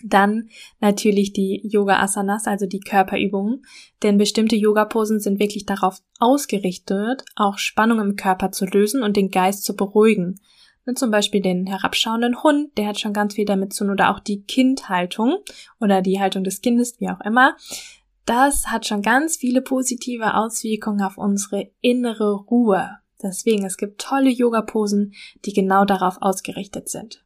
Dann 0.03 0.49
natürlich 0.79 1.33
die 1.33 1.61
Yoga 1.63 1.99
Asanas, 1.99 2.45
also 2.45 2.67
die 2.67 2.79
Körperübungen, 2.79 3.63
denn 4.03 4.17
bestimmte 4.17 4.55
Yoga-Posen 4.55 5.19
sind 5.19 5.39
wirklich 5.39 5.65
darauf 5.65 6.01
ausgerichtet, 6.19 7.25
auch 7.35 7.57
Spannung 7.57 7.99
im 7.99 8.15
Körper 8.15 8.51
zu 8.51 8.65
lösen 8.65 9.01
und 9.01 9.17
den 9.17 9.31
Geist 9.31 9.63
zu 9.63 9.75
beruhigen. 9.75 10.39
Zum 10.95 11.11
Beispiel 11.11 11.41
den 11.41 11.65
herabschauenden 11.65 12.43
Hund, 12.43 12.77
der 12.77 12.87
hat 12.87 12.99
schon 12.99 13.11
ganz 13.11 13.33
viel 13.33 13.45
damit 13.45 13.73
zu 13.73 13.83
tun, 13.83 13.91
oder 13.91 14.11
auch 14.11 14.19
die 14.19 14.43
Kindhaltung 14.43 15.37
oder 15.81 16.01
die 16.01 16.19
Haltung 16.19 16.43
des 16.43 16.61
Kindes, 16.61 16.99
wie 16.99 17.09
auch 17.09 17.19
immer. 17.21 17.57
Das 18.25 18.67
hat 18.67 18.85
schon 18.85 19.01
ganz 19.01 19.37
viele 19.37 19.61
positive 19.61 20.35
Auswirkungen 20.35 21.01
auf 21.01 21.17
unsere 21.17 21.71
innere 21.81 22.35
Ruhe. 22.35 22.91
Deswegen, 23.21 23.65
es 23.65 23.77
gibt 23.77 23.99
tolle 23.99 24.29
Yoga-Posen, 24.29 25.13
die 25.43 25.53
genau 25.53 25.85
darauf 25.85 26.17
ausgerichtet 26.21 26.87
sind. 26.87 27.25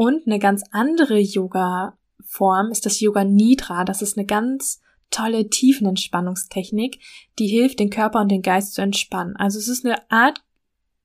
Und 0.00 0.26
eine 0.26 0.38
ganz 0.38 0.64
andere 0.70 1.18
Yoga-Form 1.18 2.70
ist 2.70 2.86
das 2.86 3.00
Yoga 3.00 3.22
Nidra. 3.22 3.84
Das 3.84 4.00
ist 4.00 4.16
eine 4.16 4.24
ganz 4.24 4.80
tolle 5.10 5.50
Tiefenentspannungstechnik, 5.50 7.00
die 7.38 7.48
hilft, 7.48 7.80
den 7.80 7.90
Körper 7.90 8.22
und 8.22 8.30
den 8.30 8.40
Geist 8.40 8.72
zu 8.72 8.80
entspannen. 8.80 9.36
Also 9.36 9.58
es 9.58 9.68
ist 9.68 9.84
eine 9.84 10.10
Art 10.10 10.42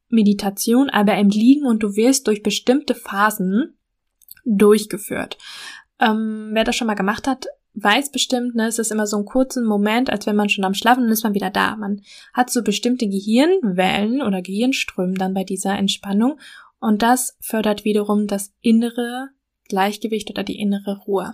Meditation, 0.08 0.90
aber 0.90 1.18
im 1.18 1.28
Liegen 1.28 1.66
und 1.66 1.84
du 1.84 1.98
wirst 1.98 2.28
durch 2.28 2.42
bestimmte 2.42 2.96
Phasen 2.96 3.78
durchgeführt. 4.46 5.38
Ähm, 6.00 6.52
wer 6.54 6.64
das 6.64 6.78
schon 6.78 6.88
mal 6.88 6.94
gemacht 6.94 7.28
hat, 7.28 7.48
weiß 7.74 8.14
bestimmt, 8.14 8.56
ne, 8.56 8.68
es 8.68 8.80
ist 8.80 8.94
immer 8.94 9.08
so 9.08 9.18
ein 9.18 9.26
kurzen 9.26 9.66
Moment, 9.66 10.10
als 10.10 10.26
wenn 10.26 10.38
man 10.38 10.48
schon 10.48 10.64
am 10.64 10.74
Schlafen 10.74 11.04
und 11.04 11.12
ist 11.12 11.26
man 11.26 11.34
wieder 11.34 11.50
da. 11.50 11.76
Man 11.76 12.02
hat 12.34 12.50
so 12.50 12.64
bestimmte 12.64 13.10
Gehirnwellen 13.10 14.22
oder 14.22 14.42
Gehirnströmen 14.42 15.16
dann 15.16 15.34
bei 15.34 15.44
dieser 15.44 15.78
Entspannung 15.78 16.40
und 16.86 17.02
das 17.02 17.36
fördert 17.42 17.84
wiederum 17.84 18.28
das 18.28 18.54
innere 18.62 19.30
Gleichgewicht 19.70 20.30
oder 20.30 20.44
die 20.44 20.60
innere 20.60 21.00
Ruhe. 21.08 21.34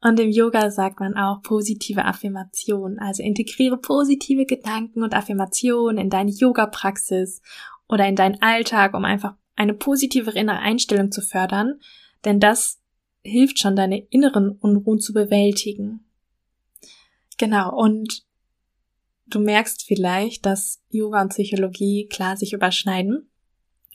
Und 0.00 0.18
im 0.18 0.32
Yoga 0.32 0.72
sagt 0.72 0.98
man 0.98 1.16
auch 1.16 1.40
positive 1.42 2.04
Affirmation. 2.04 2.98
Also 2.98 3.22
integriere 3.22 3.76
positive 3.76 4.44
Gedanken 4.44 5.04
und 5.04 5.14
Affirmationen 5.14 5.98
in 5.98 6.10
deine 6.10 6.32
Yoga-Praxis 6.32 7.42
oder 7.88 8.08
in 8.08 8.16
deinen 8.16 8.42
Alltag, 8.42 8.94
um 8.94 9.04
einfach 9.04 9.36
eine 9.54 9.72
positive 9.72 10.32
innere 10.32 10.58
Einstellung 10.58 11.12
zu 11.12 11.22
fördern. 11.22 11.78
Denn 12.24 12.40
das 12.40 12.80
hilft 13.22 13.60
schon, 13.60 13.76
deine 13.76 14.00
inneren 14.10 14.50
Unruhen 14.50 14.98
zu 14.98 15.12
bewältigen. 15.12 16.06
Genau. 17.38 17.72
Und 17.72 18.24
du 19.28 19.38
merkst 19.38 19.84
vielleicht, 19.84 20.44
dass 20.44 20.82
Yoga 20.90 21.22
und 21.22 21.28
Psychologie 21.28 22.08
klar 22.08 22.36
sich 22.36 22.52
überschneiden. 22.52 23.30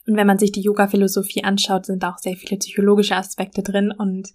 Und 0.09 0.17
wenn 0.17 0.27
man 0.27 0.39
sich 0.39 0.51
die 0.51 0.61
Yoga-Philosophie 0.61 1.43
anschaut, 1.43 1.85
sind 1.85 2.03
auch 2.03 2.17
sehr 2.17 2.35
viele 2.35 2.57
psychologische 2.57 3.15
Aspekte 3.15 3.61
drin. 3.61 3.91
Und 3.91 4.33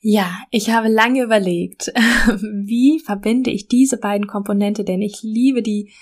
ja, 0.00 0.28
ich 0.50 0.70
habe 0.70 0.88
lange 0.88 1.22
überlegt, 1.22 1.86
wie 2.42 2.98
verbinde 2.98 3.52
ich 3.52 3.68
diese 3.68 3.96
beiden 3.96 4.26
Komponente, 4.26 4.82
denn 4.82 5.02
ich 5.02 5.22
liebe 5.22 5.62
die, 5.62 5.92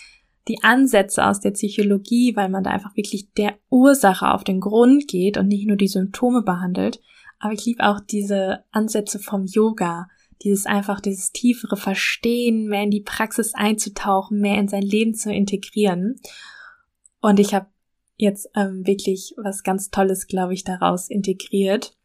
die 0.49 0.63
Ansätze 0.63 1.27
aus 1.27 1.41
der 1.41 1.51
Psychologie, 1.51 2.35
weil 2.35 2.49
man 2.49 2.65
da 2.65 2.71
einfach 2.71 2.97
wirklich 2.97 3.31
der 3.35 3.59
Ursache 3.69 4.33
auf 4.33 4.45
den 4.45 4.61
Grund 4.61 5.09
geht 5.09 5.37
und 5.37 5.49
nicht 5.49 5.67
nur 5.67 5.77
die 5.77 5.89
Symptome 5.89 6.41
behandelt. 6.41 7.01
Aber 7.39 7.53
ich 7.53 7.67
liebe 7.67 7.87
auch 7.87 8.01
diese 8.01 8.65
Ansätze 8.71 9.19
vom 9.19 9.45
Yoga, 9.45 10.09
dieses 10.43 10.65
einfach, 10.65 11.01
dieses 11.01 11.33
tiefere 11.33 11.77
Verstehen, 11.77 12.67
mehr 12.67 12.85
in 12.85 12.91
die 12.91 13.03
Praxis 13.03 13.53
einzutauchen, 13.55 14.41
mehr 14.41 14.59
in 14.59 14.69
sein 14.69 14.83
Leben 14.83 15.15
zu 15.15 15.31
integrieren. 15.31 16.17
Und 17.21 17.39
ich 17.39 17.55
habe 17.55 17.67
jetzt 18.23 18.49
ähm, 18.55 18.87
wirklich 18.87 19.35
was 19.37 19.65
ganz 19.65 19.91
Tolles, 19.91 20.29
glaube 20.29 20.55
ich, 20.55 20.63
daraus 20.63 21.11
integriert 21.11 21.97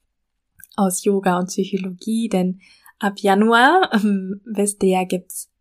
aus 0.76 1.04
Yoga 1.04 1.38
und 1.38 1.48
Psychologie, 1.48 2.28
denn 2.28 2.60
ab 3.00 3.20
Januar, 3.20 3.92
ähm, 3.94 4.42
wisst 4.46 4.82
ihr 4.84 4.90
ja, 4.90 5.04
gibt's 5.04 5.52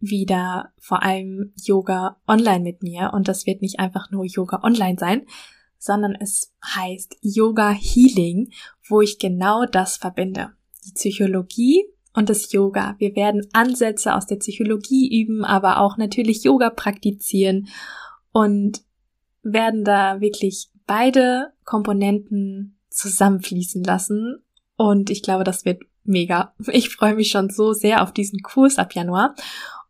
wieder 0.00 0.72
vor 0.78 1.02
allem 1.02 1.52
Yoga 1.62 2.16
online 2.26 2.60
mit 2.60 2.82
mir 2.82 3.10
und 3.12 3.28
das 3.28 3.46
wird 3.46 3.60
nicht 3.60 3.80
einfach 3.80 4.10
nur 4.10 4.24
Yoga 4.24 4.60
online 4.62 4.96
sein, 4.98 5.26
sondern 5.78 6.16
es 6.18 6.54
heißt 6.64 7.18
Yoga 7.20 7.70
Healing, 7.70 8.50
wo 8.88 9.02
ich 9.02 9.18
genau 9.18 9.66
das 9.66 9.96
verbinde. 9.98 10.52
Die 10.86 10.92
Psychologie 10.92 11.84
und 12.14 12.30
das 12.30 12.50
Yoga. 12.52 12.94
Wir 12.98 13.14
werden 13.14 13.46
Ansätze 13.52 14.14
aus 14.14 14.26
der 14.26 14.36
Psychologie 14.36 15.20
üben, 15.22 15.44
aber 15.44 15.80
auch 15.80 15.98
natürlich 15.98 16.44
Yoga 16.44 16.70
praktizieren 16.70 17.68
und 18.32 18.82
werden 19.52 19.84
da 19.84 20.20
wirklich 20.20 20.68
beide 20.86 21.52
Komponenten 21.64 22.78
zusammenfließen 22.90 23.84
lassen. 23.84 24.42
Und 24.76 25.10
ich 25.10 25.22
glaube, 25.22 25.44
das 25.44 25.64
wird 25.64 25.82
mega. 26.04 26.54
Ich 26.72 26.90
freue 26.90 27.14
mich 27.14 27.30
schon 27.30 27.50
so 27.50 27.72
sehr 27.72 28.02
auf 28.02 28.12
diesen 28.12 28.40
Kurs 28.40 28.78
ab 28.78 28.94
Januar. 28.94 29.34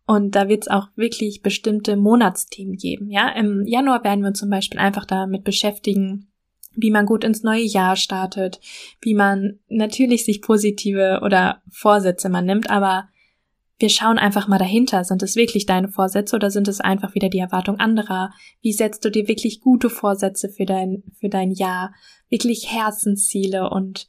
Und 0.06 0.34
da 0.34 0.48
wird 0.48 0.62
es 0.62 0.68
auch 0.68 0.88
wirklich 0.96 1.42
bestimmte 1.42 1.96
Monatsthemen 1.96 2.76
geben. 2.76 3.10
Ja, 3.10 3.28
im 3.28 3.66
Januar 3.66 4.04
werden 4.04 4.20
wir 4.20 4.28
uns 4.28 4.38
zum 4.38 4.48
Beispiel 4.48 4.80
einfach 4.80 5.04
damit 5.04 5.44
beschäftigen, 5.44 6.28
wie 6.74 6.90
man 6.90 7.04
gut 7.04 7.24
ins 7.24 7.42
neue 7.42 7.64
Jahr 7.64 7.94
startet, 7.96 8.58
wie 9.02 9.14
man 9.14 9.58
natürlich 9.68 10.24
sich 10.24 10.40
positive 10.40 11.20
oder 11.22 11.60
Vorsätze 11.68 12.30
man 12.30 12.46
nimmt, 12.46 12.70
aber 12.70 13.08
wir 13.78 13.88
schauen 13.88 14.18
einfach 14.18 14.48
mal 14.48 14.58
dahinter. 14.58 15.04
Sind 15.04 15.22
es 15.22 15.36
wirklich 15.36 15.66
deine 15.66 15.88
Vorsätze 15.88 16.36
oder 16.36 16.50
sind 16.50 16.68
es 16.68 16.80
einfach 16.80 17.14
wieder 17.14 17.28
die 17.28 17.38
Erwartung 17.38 17.78
anderer? 17.78 18.30
Wie 18.60 18.72
setzt 18.72 19.04
du 19.04 19.10
dir 19.10 19.28
wirklich 19.28 19.60
gute 19.60 19.88
Vorsätze 19.88 20.48
für 20.48 20.64
dein, 20.64 21.04
für 21.20 21.28
dein 21.28 21.52
Jahr? 21.52 21.94
Wirklich 22.28 22.72
Herzensziele 22.72 23.70
und 23.70 24.08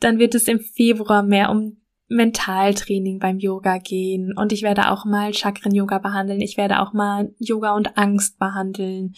dann 0.00 0.18
wird 0.18 0.34
es 0.34 0.48
im 0.48 0.58
Februar 0.58 1.22
mehr 1.22 1.50
um 1.50 1.76
Mentaltraining 2.08 3.20
beim 3.20 3.38
Yoga 3.38 3.78
gehen 3.78 4.36
und 4.36 4.52
ich 4.52 4.62
werde 4.62 4.90
auch 4.90 5.04
mal 5.04 5.32
Chakren-Yoga 5.32 5.98
behandeln. 5.98 6.40
Ich 6.40 6.56
werde 6.56 6.80
auch 6.80 6.92
mal 6.92 7.32
Yoga 7.38 7.74
und 7.74 7.96
Angst 7.96 8.38
behandeln 8.38 9.14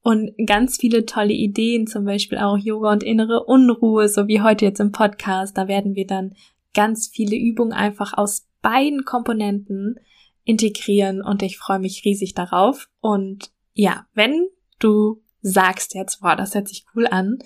und 0.00 0.30
ganz 0.46 0.78
viele 0.78 1.04
tolle 1.04 1.34
Ideen, 1.34 1.86
zum 1.86 2.04
Beispiel 2.04 2.38
auch 2.38 2.56
Yoga 2.56 2.92
und 2.92 3.02
innere 3.02 3.44
Unruhe, 3.44 4.08
so 4.08 4.28
wie 4.28 4.40
heute 4.40 4.64
jetzt 4.64 4.80
im 4.80 4.92
Podcast. 4.92 5.58
Da 5.58 5.68
werden 5.68 5.94
wir 5.94 6.06
dann 6.06 6.34
ganz 6.72 7.08
viele 7.08 7.36
Übungen 7.36 7.72
einfach 7.72 8.16
aus 8.16 8.47
beiden 8.62 9.04
Komponenten 9.04 9.96
integrieren 10.44 11.22
und 11.22 11.42
ich 11.42 11.58
freue 11.58 11.78
mich 11.78 12.04
riesig 12.04 12.34
darauf. 12.34 12.88
Und 13.00 13.50
ja, 13.74 14.06
wenn 14.14 14.48
du 14.78 15.22
sagst 15.40 15.94
jetzt, 15.94 16.20
boah, 16.20 16.36
das 16.36 16.54
hört 16.54 16.68
sich 16.68 16.84
cool 16.94 17.06
an, 17.06 17.38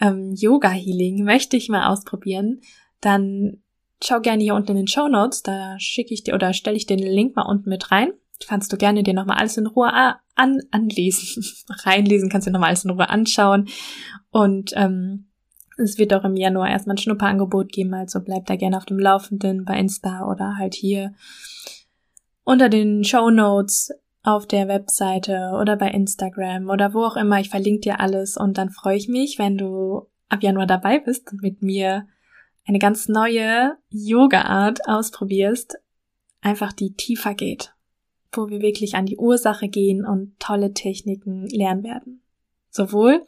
ähm, 0.00 0.32
Yoga 0.34 0.70
Healing 0.70 1.24
möchte 1.24 1.56
ich 1.56 1.68
mal 1.68 1.88
ausprobieren, 1.88 2.60
dann 3.00 3.62
schau 4.02 4.20
gerne 4.20 4.42
hier 4.42 4.54
unten 4.54 4.72
in 4.72 4.78
den 4.78 4.88
Show 4.88 5.08
Notes, 5.08 5.42
da 5.42 5.78
schicke 5.78 6.12
ich 6.12 6.24
dir 6.24 6.34
oder 6.34 6.52
stelle 6.52 6.76
ich 6.76 6.86
den 6.86 6.98
Link 6.98 7.36
mal 7.36 7.48
unten 7.48 7.68
mit 7.68 7.90
rein. 7.90 8.12
Kannst 8.46 8.72
du 8.72 8.76
gerne 8.76 9.02
dir 9.02 9.14
nochmal 9.14 9.38
alles 9.38 9.56
in 9.56 9.66
Ruhe 9.66 9.90
an, 10.34 10.60
anlesen, 10.70 11.44
reinlesen, 11.84 12.28
kannst 12.28 12.46
dir 12.46 12.52
nochmal 12.52 12.68
alles 12.68 12.84
in 12.84 12.90
Ruhe 12.90 13.08
anschauen. 13.08 13.68
Und 14.30 14.72
ähm, 14.76 15.28
es 15.76 15.98
wird 15.98 16.14
auch 16.14 16.24
im 16.24 16.36
Januar 16.36 16.70
erstmal 16.70 16.94
ein 16.94 16.98
Schnupperangebot 16.98 17.70
geben, 17.70 17.94
also 17.94 18.20
bleib 18.20 18.46
da 18.46 18.56
gerne 18.56 18.76
auf 18.76 18.86
dem 18.86 18.98
Laufenden 18.98 19.64
bei 19.64 19.78
Insta 19.78 20.30
oder 20.30 20.56
halt 20.56 20.74
hier 20.74 21.14
unter 22.44 22.68
den 22.68 23.04
Show 23.04 23.30
Notes 23.30 23.92
auf 24.22 24.46
der 24.46 24.68
Webseite 24.68 25.52
oder 25.60 25.76
bei 25.76 25.88
Instagram 25.90 26.68
oder 26.68 26.94
wo 26.94 27.04
auch 27.04 27.16
immer. 27.16 27.40
Ich 27.40 27.50
verlinke 27.50 27.80
dir 27.80 28.00
alles 28.00 28.36
und 28.36 28.58
dann 28.58 28.70
freue 28.70 28.96
ich 28.96 29.08
mich, 29.08 29.38
wenn 29.38 29.56
du 29.56 30.08
ab 30.28 30.42
Januar 30.42 30.66
dabei 30.66 30.98
bist 30.98 31.30
und 31.32 31.42
mit 31.42 31.62
mir 31.62 32.06
eine 32.66 32.78
ganz 32.78 33.08
neue 33.08 33.76
Yoga-Art 33.90 34.88
ausprobierst, 34.88 35.78
einfach 36.40 36.72
die 36.72 36.94
tiefer 36.94 37.34
geht, 37.34 37.74
wo 38.32 38.48
wir 38.48 38.60
wirklich 38.60 38.96
an 38.96 39.06
die 39.06 39.16
Ursache 39.16 39.68
gehen 39.68 40.04
und 40.04 40.38
tolle 40.40 40.72
Techniken 40.72 41.46
lernen 41.48 41.84
werden. 41.84 42.22
Sowohl 42.70 43.24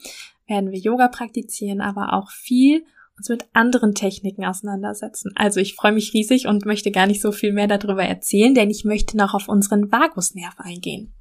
werden 0.49 0.73
wir 0.73 0.79
Yoga 0.79 1.09
praktizieren, 1.09 1.81
aber 1.81 2.15
auch 2.15 2.31
viel 2.31 2.85
uns 3.19 3.29
mit 3.29 3.47
anderen 3.53 3.95
Techniken 3.95 4.45
auseinandersetzen. 4.45 5.33
Also 5.35 5.61
ich 5.61 5.75
freue 5.75 5.93
mich 5.93 6.15
riesig 6.15 6.47
und 6.47 6.65
möchte 6.65 6.91
gar 6.91 7.07
nicht 7.07 7.21
so 7.21 7.33
viel 7.33 7.53
mehr 7.53 7.67
darüber 7.67 8.05
erzählen, 8.05 8.55
denn 8.55 8.71
ich 8.71 8.85
möchte 8.85 9.17
noch 9.17 9.35
auf 9.35 9.49
unseren 9.49 9.91
Vagusnerv 9.91 10.55
eingehen. 10.59 11.13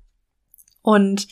Und 0.81 1.27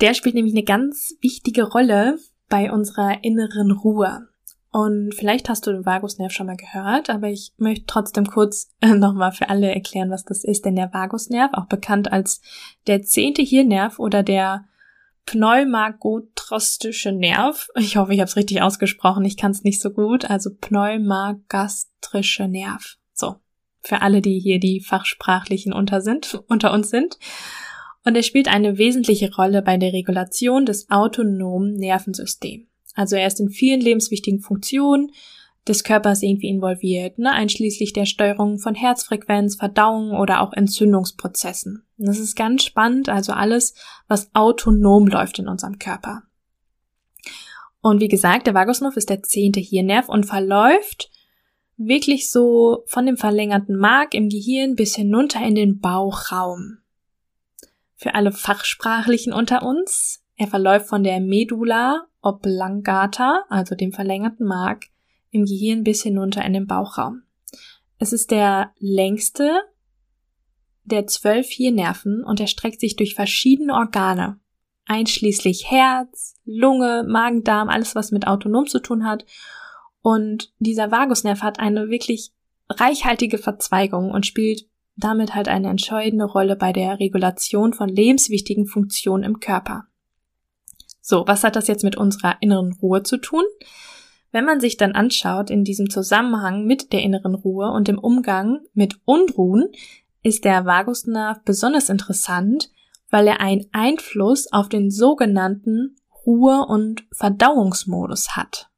der 0.00 0.14
spielt 0.14 0.34
nämlich 0.34 0.54
eine 0.54 0.64
ganz 0.64 1.14
wichtige 1.20 1.62
Rolle 1.62 2.18
bei 2.48 2.70
unserer 2.70 3.24
inneren 3.24 3.70
Ruhe. 3.70 4.28
Und 4.70 5.14
vielleicht 5.14 5.48
hast 5.48 5.66
du 5.66 5.72
den 5.72 5.86
Vagusnerv 5.86 6.32
schon 6.32 6.48
mal 6.48 6.56
gehört, 6.56 7.08
aber 7.08 7.28
ich 7.28 7.54
möchte 7.56 7.86
trotzdem 7.86 8.26
kurz 8.26 8.68
nochmal 8.84 9.32
für 9.32 9.48
alle 9.48 9.72
erklären, 9.72 10.10
was 10.10 10.24
das 10.24 10.44
ist. 10.44 10.66
Denn 10.66 10.76
der 10.76 10.92
Vagusnerv, 10.92 11.52
auch 11.54 11.66
bekannt 11.66 12.12
als 12.12 12.42
der 12.86 13.02
zehnte 13.02 13.42
Hirnnerv 13.42 13.98
oder 13.98 14.22
der 14.22 14.66
pneumagostrische 15.26 17.12
Nerv, 17.12 17.68
ich 17.76 17.96
hoffe, 17.96 18.14
ich 18.14 18.20
habe 18.20 18.28
es 18.28 18.36
richtig 18.36 18.62
ausgesprochen, 18.62 19.24
ich 19.24 19.36
kann 19.36 19.50
es 19.50 19.64
nicht 19.64 19.80
so 19.80 19.90
gut, 19.90 20.30
also 20.30 20.50
pneumagastrische 20.60 22.48
Nerv. 22.48 22.96
So, 23.12 23.36
für 23.80 24.02
alle, 24.02 24.22
die 24.22 24.38
hier 24.38 24.60
die 24.60 24.80
fachsprachlichen 24.80 25.72
unter 25.72 26.00
sind, 26.00 26.42
unter 26.46 26.72
uns 26.72 26.90
sind. 26.90 27.18
Und 28.04 28.14
er 28.14 28.22
spielt 28.22 28.46
eine 28.46 28.78
wesentliche 28.78 29.34
Rolle 29.34 29.62
bei 29.62 29.76
der 29.76 29.92
Regulation 29.92 30.64
des 30.64 30.88
autonomen 30.90 31.74
Nervensystems. 31.74 32.66
Also 32.94 33.16
er 33.16 33.26
ist 33.26 33.40
in 33.40 33.50
vielen 33.50 33.80
lebenswichtigen 33.80 34.40
Funktionen 34.40 35.10
des 35.68 35.84
Körpers 35.84 36.22
irgendwie 36.22 36.48
involviert, 36.48 37.18
ne? 37.18 37.32
einschließlich 37.32 37.92
der 37.92 38.06
Steuerung 38.06 38.58
von 38.58 38.74
Herzfrequenz, 38.74 39.56
Verdauung 39.56 40.12
oder 40.12 40.40
auch 40.40 40.52
Entzündungsprozessen. 40.52 41.84
Das 41.96 42.18
ist 42.18 42.36
ganz 42.36 42.64
spannend, 42.64 43.08
also 43.08 43.32
alles, 43.32 43.74
was 44.06 44.30
autonom 44.34 45.06
läuft 45.06 45.38
in 45.38 45.48
unserem 45.48 45.78
Körper. 45.78 46.22
Und 47.80 48.00
wie 48.00 48.08
gesagt, 48.08 48.46
der 48.46 48.54
Vagusnerv 48.54 48.96
ist 48.96 49.10
der 49.10 49.22
zehnte 49.22 49.60
Hirnnerv 49.60 50.08
und 50.08 50.26
verläuft 50.26 51.10
wirklich 51.76 52.30
so 52.30 52.84
von 52.86 53.06
dem 53.06 53.16
verlängerten 53.16 53.76
Mark 53.76 54.14
im 54.14 54.28
Gehirn 54.28 54.74
bis 54.74 54.94
hinunter 54.96 55.44
in 55.44 55.54
den 55.54 55.80
Bauchraum. 55.80 56.78
Für 57.94 58.14
alle 58.14 58.32
Fachsprachlichen 58.32 59.32
unter 59.32 59.62
uns, 59.62 60.22
er 60.36 60.48
verläuft 60.48 60.88
von 60.88 61.02
der 61.02 61.20
Medulla 61.20 62.06
oblongata, 62.22 63.44
also 63.48 63.74
dem 63.74 63.92
verlängerten 63.92 64.46
Mark, 64.46 64.86
im 65.36 65.44
Gehirn 65.44 65.84
bis 65.84 66.02
hinunter 66.02 66.44
in 66.44 66.52
den 66.52 66.66
Bauchraum. 66.66 67.22
Es 67.98 68.12
ist 68.12 68.30
der 68.30 68.72
längste 68.78 69.62
der 70.86 71.06
zwölf 71.06 71.48
Hirnnerven 71.48 72.24
und 72.24 72.40
erstreckt 72.40 72.80
sich 72.80 72.96
durch 72.96 73.14
verschiedene 73.14 73.74
Organe, 73.74 74.38
einschließlich 74.86 75.70
Herz, 75.70 76.36
Lunge, 76.44 77.04
Magen, 77.08 77.42
Darm, 77.42 77.68
alles 77.68 77.94
was 77.94 78.12
mit 78.12 78.26
autonom 78.26 78.66
zu 78.66 78.78
tun 78.80 79.04
hat. 79.04 79.24
Und 80.00 80.52
dieser 80.58 80.92
Vagusnerv 80.92 81.42
hat 81.42 81.58
eine 81.58 81.90
wirklich 81.90 82.32
reichhaltige 82.68 83.38
Verzweigung 83.38 84.10
und 84.10 84.26
spielt 84.26 84.68
damit 84.96 85.34
halt 85.34 85.48
eine 85.48 85.68
entscheidende 85.68 86.24
Rolle 86.24 86.56
bei 86.56 86.72
der 86.72 87.00
Regulation 87.00 87.72
von 87.72 87.88
lebenswichtigen 87.88 88.66
Funktionen 88.66 89.24
im 89.24 89.40
Körper. 89.40 89.86
So, 91.00 91.24
was 91.26 91.44
hat 91.44 91.54
das 91.54 91.68
jetzt 91.68 91.84
mit 91.84 91.96
unserer 91.96 92.36
inneren 92.40 92.72
Ruhe 92.80 93.02
zu 93.02 93.18
tun? 93.18 93.44
Wenn 94.36 94.44
man 94.44 94.60
sich 94.60 94.76
dann 94.76 94.92
anschaut 94.92 95.48
in 95.48 95.64
diesem 95.64 95.88
Zusammenhang 95.88 96.66
mit 96.66 96.92
der 96.92 97.00
inneren 97.00 97.34
Ruhe 97.34 97.70
und 97.70 97.88
dem 97.88 97.98
Umgang 97.98 98.60
mit 98.74 99.00
Unruhen, 99.06 99.70
ist 100.22 100.44
der 100.44 100.66
Vagusnerv 100.66 101.42
besonders 101.46 101.88
interessant, 101.88 102.70
weil 103.08 103.28
er 103.28 103.40
einen 103.40 103.64
Einfluss 103.72 104.52
auf 104.52 104.68
den 104.68 104.90
sogenannten 104.90 105.96
Ruhe- 106.26 106.66
und 106.66 107.06
Verdauungsmodus 107.12 108.36
hat. 108.36 108.68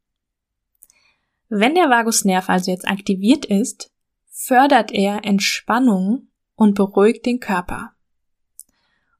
Wenn 1.49 1.75
der 1.75 1.91
Vagusnerv 1.91 2.49
also 2.49 2.71
jetzt 2.71 2.87
aktiviert 2.87 3.45
ist, 3.45 3.91
fördert 4.31 4.93
er 4.93 5.25
Entspannung 5.25 6.29
und 6.55 6.77
beruhigt 6.77 7.27
den 7.27 7.41
Körper. 7.41 7.97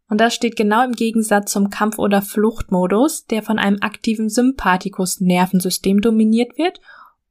Und 0.09 0.21
das 0.21 0.35
steht 0.35 0.57
genau 0.57 0.85
im 0.85 0.93
Gegensatz 0.93 1.53
zum 1.53 1.71
Kampf- 1.71 1.99
oder 1.99 2.23
Fluchtmodus, 2.23 3.27
der 3.27 3.43
von 3.43 3.59
einem 3.59 3.79
aktiven 3.83 4.31
Sympathikus-Nervensystem 4.31 6.01
dominiert 6.01 6.57
wird 6.57 6.81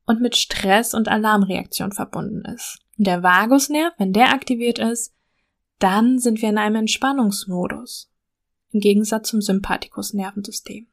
und 0.05 0.21
mit 0.21 0.35
Stress 0.35 0.93
und 0.93 1.07
Alarmreaktion 1.07 1.91
verbunden 1.91 2.43
ist. 2.53 2.79
Und 2.97 3.07
der 3.07 3.23
Vagusnerv, 3.23 3.93
wenn 3.97 4.13
der 4.13 4.31
aktiviert 4.31 4.79
ist, 4.79 5.13
dann 5.79 6.19
sind 6.19 6.41
wir 6.41 6.49
in 6.49 6.57
einem 6.57 6.75
Entspannungsmodus. 6.75 8.11
Im 8.71 8.79
Gegensatz 8.79 9.29
zum 9.29 9.41
Sympathikus-Nervensystem. 9.41 10.87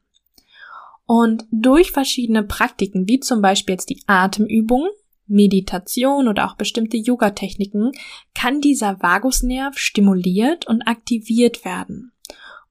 Und 1.05 1.45
durch 1.51 1.91
verschiedene 1.91 2.43
Praktiken, 2.43 3.07
wie 3.07 3.19
zum 3.19 3.41
Beispiel 3.41 3.73
jetzt 3.73 3.89
die 3.89 4.01
Atemübungen 4.07 4.89
Meditation 5.27 6.27
oder 6.27 6.47
auch 6.47 6.55
bestimmte 6.55 6.97
Yoga-Techniken 6.97 7.91
kann 8.33 8.61
dieser 8.61 9.01
Vagusnerv 9.01 9.77
stimuliert 9.77 10.67
und 10.67 10.83
aktiviert 10.83 11.65
werden. 11.65 12.11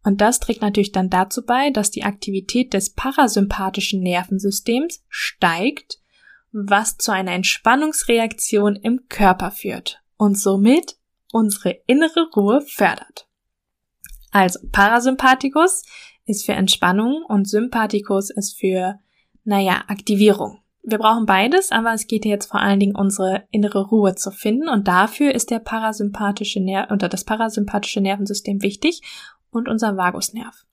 Und 0.04 0.20
das 0.20 0.38
trägt 0.38 0.60
natürlich 0.60 0.92
dann 0.92 1.10
dazu 1.10 1.44
bei, 1.44 1.70
dass 1.70 1.90
die 1.90 2.04
Aktivität 2.04 2.74
des 2.74 2.90
parasympathischen 2.90 4.02
Nervensystems 4.02 5.02
steigt, 5.08 5.98
was 6.52 6.98
zu 6.98 7.10
einer 7.10 7.32
Entspannungsreaktion 7.32 8.76
im 8.76 9.08
Körper 9.08 9.50
führt 9.50 10.02
und 10.16 10.38
somit 10.38 10.96
unsere 11.32 11.80
innere 11.86 12.28
Ruhe 12.36 12.60
fördert. 12.60 13.26
Also 14.30 14.60
Parasympathikus 14.70 15.84
ist 16.26 16.44
für 16.44 16.52
Entspannung 16.52 17.24
und 17.26 17.48
Sympathikus 17.48 18.30
ist 18.30 18.58
für, 18.58 19.00
naja, 19.44 19.84
Aktivierung. 19.88 20.60
Wir 20.86 20.98
brauchen 20.98 21.24
beides, 21.24 21.72
aber 21.72 21.94
es 21.94 22.06
geht 22.06 22.26
jetzt 22.26 22.50
vor 22.50 22.60
allen 22.60 22.78
Dingen 22.78 22.94
unsere 22.94 23.44
innere 23.50 23.86
Ruhe 23.86 24.14
zu 24.16 24.30
finden 24.30 24.68
und 24.68 24.86
dafür 24.86 25.34
ist 25.34 25.50
der 25.50 25.58
parasympathische 25.58 26.60
Ner 26.60 26.88
oder 26.92 27.08
das 27.08 27.24
parasympathische 27.24 28.02
Nervensystem 28.02 28.60
wichtig 28.60 29.00
und 29.50 29.66
unser 29.66 29.96
Vagusnerv. 29.96 30.66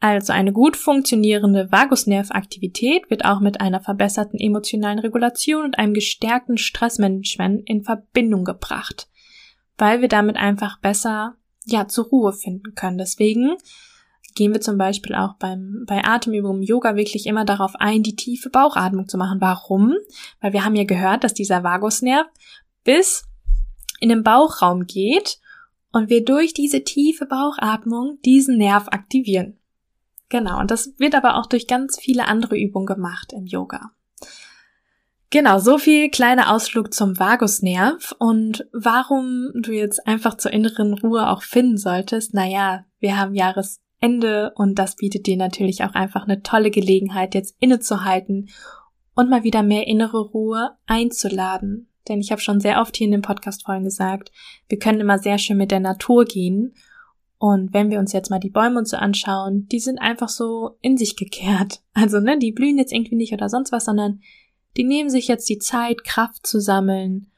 Also 0.00 0.32
eine 0.32 0.52
gut 0.52 0.76
funktionierende 0.76 1.70
Vagusnervaktivität 1.70 3.10
wird 3.10 3.24
auch 3.24 3.38
mit 3.38 3.60
einer 3.60 3.80
verbesserten 3.80 4.40
emotionalen 4.40 4.98
Regulation 4.98 5.64
und 5.64 5.78
einem 5.78 5.94
gestärkten 5.94 6.58
Stressmanagement 6.58 7.68
in 7.68 7.82
Verbindung 7.82 8.44
gebracht, 8.44 9.08
weil 9.76 10.00
wir 10.00 10.08
damit 10.08 10.36
einfach 10.36 10.80
besser 10.80 11.36
ja 11.64 11.86
zur 11.86 12.06
Ruhe 12.06 12.32
finden 12.32 12.74
können. 12.74 12.98
Deswegen 12.98 13.56
gehen 14.34 14.52
wir 14.52 14.60
zum 14.60 14.78
Beispiel 14.78 15.14
auch 15.14 15.34
beim, 15.34 15.84
bei 15.86 16.04
Atemübungen 16.04 16.62
Yoga 16.62 16.96
wirklich 16.96 17.26
immer 17.26 17.44
darauf 17.44 17.74
ein, 17.76 18.02
die 18.02 18.16
tiefe 18.16 18.50
Bauchatmung 18.50 19.08
zu 19.08 19.18
machen. 19.18 19.40
Warum? 19.40 19.94
Weil 20.40 20.52
wir 20.52 20.64
haben 20.64 20.76
ja 20.76 20.84
gehört, 20.84 21.24
dass 21.24 21.34
dieser 21.34 21.64
Vagusnerv 21.64 22.26
bis 22.84 23.24
in 24.00 24.08
den 24.08 24.22
Bauchraum 24.22 24.86
geht 24.86 25.38
und 25.92 26.10
wir 26.10 26.24
durch 26.24 26.54
diese 26.54 26.84
tiefe 26.84 27.26
Bauchatmung 27.26 28.18
diesen 28.24 28.56
Nerv 28.58 28.88
aktivieren. 28.88 29.58
Genau, 30.28 30.60
und 30.60 30.70
das 30.70 30.92
wird 30.98 31.14
aber 31.14 31.36
auch 31.36 31.46
durch 31.46 31.66
ganz 31.66 31.98
viele 31.98 32.26
andere 32.26 32.58
Übungen 32.58 32.86
gemacht 32.86 33.32
im 33.32 33.46
Yoga. 33.46 33.92
Genau, 35.30 35.58
so 35.58 35.76
viel 35.76 36.10
kleiner 36.10 36.54
Ausflug 36.54 36.94
zum 36.94 37.18
Vagusnerv 37.18 38.14
und 38.18 38.66
warum 38.72 39.50
du 39.54 39.72
jetzt 39.72 40.06
einfach 40.06 40.36
zur 40.36 40.52
inneren 40.52 40.94
Ruhe 40.94 41.28
auch 41.28 41.42
finden 41.42 41.76
solltest. 41.76 42.32
Naja, 42.32 42.86
wir 42.98 43.18
haben 43.18 43.34
Jahresende 44.00 44.52
und 44.56 44.78
das 44.78 44.96
bietet 44.96 45.26
dir 45.26 45.36
natürlich 45.36 45.84
auch 45.84 45.94
einfach 45.94 46.24
eine 46.24 46.42
tolle 46.42 46.70
Gelegenheit, 46.70 47.34
jetzt 47.34 47.56
innezuhalten 47.58 48.48
und 49.14 49.30
mal 49.30 49.44
wieder 49.44 49.62
mehr 49.62 49.86
innere 49.86 50.20
Ruhe 50.20 50.76
einzuladen. 50.86 51.88
Denn 52.08 52.20
ich 52.20 52.30
habe 52.30 52.40
schon 52.40 52.60
sehr 52.60 52.80
oft 52.80 52.96
hier 52.96 53.06
in 53.06 53.12
den 53.12 53.22
Podcast-Folgen 53.22 53.84
gesagt, 53.84 54.32
wir 54.68 54.78
können 54.78 55.00
immer 55.00 55.18
sehr 55.18 55.38
schön 55.38 55.58
mit 55.58 55.70
der 55.70 55.80
Natur 55.80 56.24
gehen. 56.24 56.74
Und 57.38 57.72
wenn 57.74 57.90
wir 57.90 57.98
uns 57.98 58.12
jetzt 58.12 58.30
mal 58.30 58.40
die 58.40 58.50
Bäume 58.50 58.78
und 58.78 58.88
so 58.88 58.96
anschauen, 58.96 59.66
die 59.68 59.78
sind 59.78 59.98
einfach 59.98 60.28
so 60.28 60.78
in 60.80 60.96
sich 60.96 61.16
gekehrt. 61.16 61.82
Also, 61.92 62.20
ne, 62.20 62.38
die 62.38 62.52
blühen 62.52 62.78
jetzt 62.78 62.92
irgendwie 62.92 63.16
nicht 63.16 63.32
oder 63.32 63.48
sonst 63.48 63.72
was, 63.72 63.86
sondern 63.86 64.20
die 64.76 64.84
nehmen 64.84 65.10
sich 65.10 65.26
jetzt 65.26 65.48
die 65.48 65.58
Zeit, 65.58 66.04
Kraft 66.04 66.46
zu 66.46 66.60
sammeln, 66.60 67.32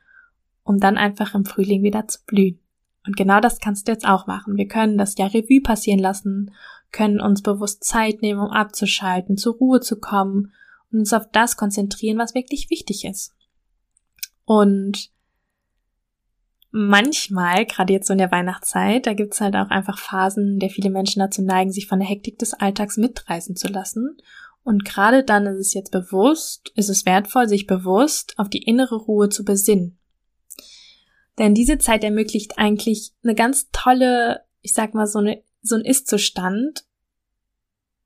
um 0.65 0.79
dann 0.79 0.99
einfach 0.99 1.35
im 1.35 1.47
Frühling 1.47 1.83
wieder 1.83 2.07
zu 2.07 2.19
blühen. 2.27 2.61
Und 3.07 3.17
genau 3.17 3.41
das 3.41 3.61
kannst 3.61 3.89
du 3.89 3.93
jetzt 3.93 4.07
auch 4.07 4.27
machen. 4.27 4.57
Wir 4.57 4.69
können 4.69 4.99
das 4.99 5.17
Jahr 5.17 5.33
Revue 5.33 5.63
passieren 5.63 6.01
lassen, 6.01 6.53
können 6.93 7.21
uns 7.21 7.43
bewusst 7.43 7.85
Zeit 7.85 8.21
nehmen, 8.21 8.41
um 8.41 8.51
abzuschalten, 8.51 9.37
zur 9.37 9.55
Ruhe 9.55 9.81
zu 9.81 9.99
kommen 9.99 10.53
und 10.93 11.01
uns 11.01 11.13
auf 11.13 11.31
das 11.33 11.57
konzentrieren, 11.57 12.19
was 12.19 12.35
wirklich 12.35 12.69
wichtig 12.69 13.05
ist. 13.05 13.35
Und 14.45 15.11
manchmal, 16.73 17.67
gerade 17.67 17.93
jetzt 17.93 18.09
so 18.09 18.13
in 18.13 18.19
der 18.19 18.33
Weihnachtszeit, 18.33 19.07
da 19.07 19.15
gibt's 19.15 19.41
halt 19.41 19.55
auch 19.57 19.71
einfach 19.71 19.99
Phasen, 19.99 20.55
in 20.55 20.59
der 20.59 20.71
viele 20.71 20.91
Menschen 20.91 21.21
dazu 21.21 21.43
neigen, 21.43 21.73
sich 21.73 21.87
von 21.87 22.01
der 22.01 22.09
Hektik 22.09 22.39
des 22.39 22.55
Alltags 22.55 22.97
mitreißen 22.97 23.57
zu 23.57 23.69
lassen. 23.69 24.17
Und 24.63 24.85
gerade 24.85 25.25
dann 25.25 25.47
ist 25.47 25.59
es 25.59 25.75
jetzt 25.75 25.91
bewusst, 25.91 26.73
ist 26.75 26.91
es 26.91 27.07
wertvoll, 27.07 27.49
sich 27.49 27.67
bewusst 27.67 28.35
auf 28.39 28.51
die 28.51 28.63
innere 28.63 28.97
Ruhe 28.97 29.29
zu 29.29 29.45
besinnen. 29.45 30.00
Denn 31.41 31.55
diese 31.55 31.79
Zeit 31.79 32.05
ermöglicht 32.05 32.59
eigentlich 32.59 33.13
eine 33.25 33.35
ganz 33.35 33.71
tolle, 33.73 34.45
ich 34.61 34.75
sag 34.75 34.93
mal, 34.93 35.07
so, 35.07 35.21
eine, 35.21 35.43
so 35.63 35.75
ein 35.75 35.87
Ist-Zustand. 35.87 36.85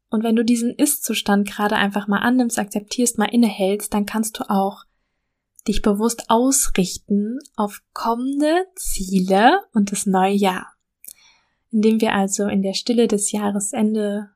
Und 0.08 0.22
wenn 0.22 0.36
du 0.36 0.44
diesen 0.44 0.72
Ist-Zustand 0.72 1.48
gerade 1.48 1.74
einfach 1.74 2.06
mal 2.06 2.20
annimmst, 2.20 2.60
akzeptierst, 2.60 3.18
mal 3.18 3.24
innehältst, 3.24 3.92
dann 3.92 4.06
kannst 4.06 4.38
du 4.38 4.48
auch 4.48 4.84
dich 5.66 5.82
bewusst 5.82 6.30
ausrichten 6.30 7.40
auf 7.56 7.82
kommende 7.92 8.66
Ziele 8.76 9.62
und 9.72 9.90
das 9.90 10.06
neue 10.06 10.34
Jahr. 10.34 10.72
Indem 11.72 12.00
wir 12.00 12.14
also 12.14 12.46
in 12.46 12.62
der 12.62 12.74
Stille 12.74 13.08
des 13.08 13.32
Jahresende 13.32 14.30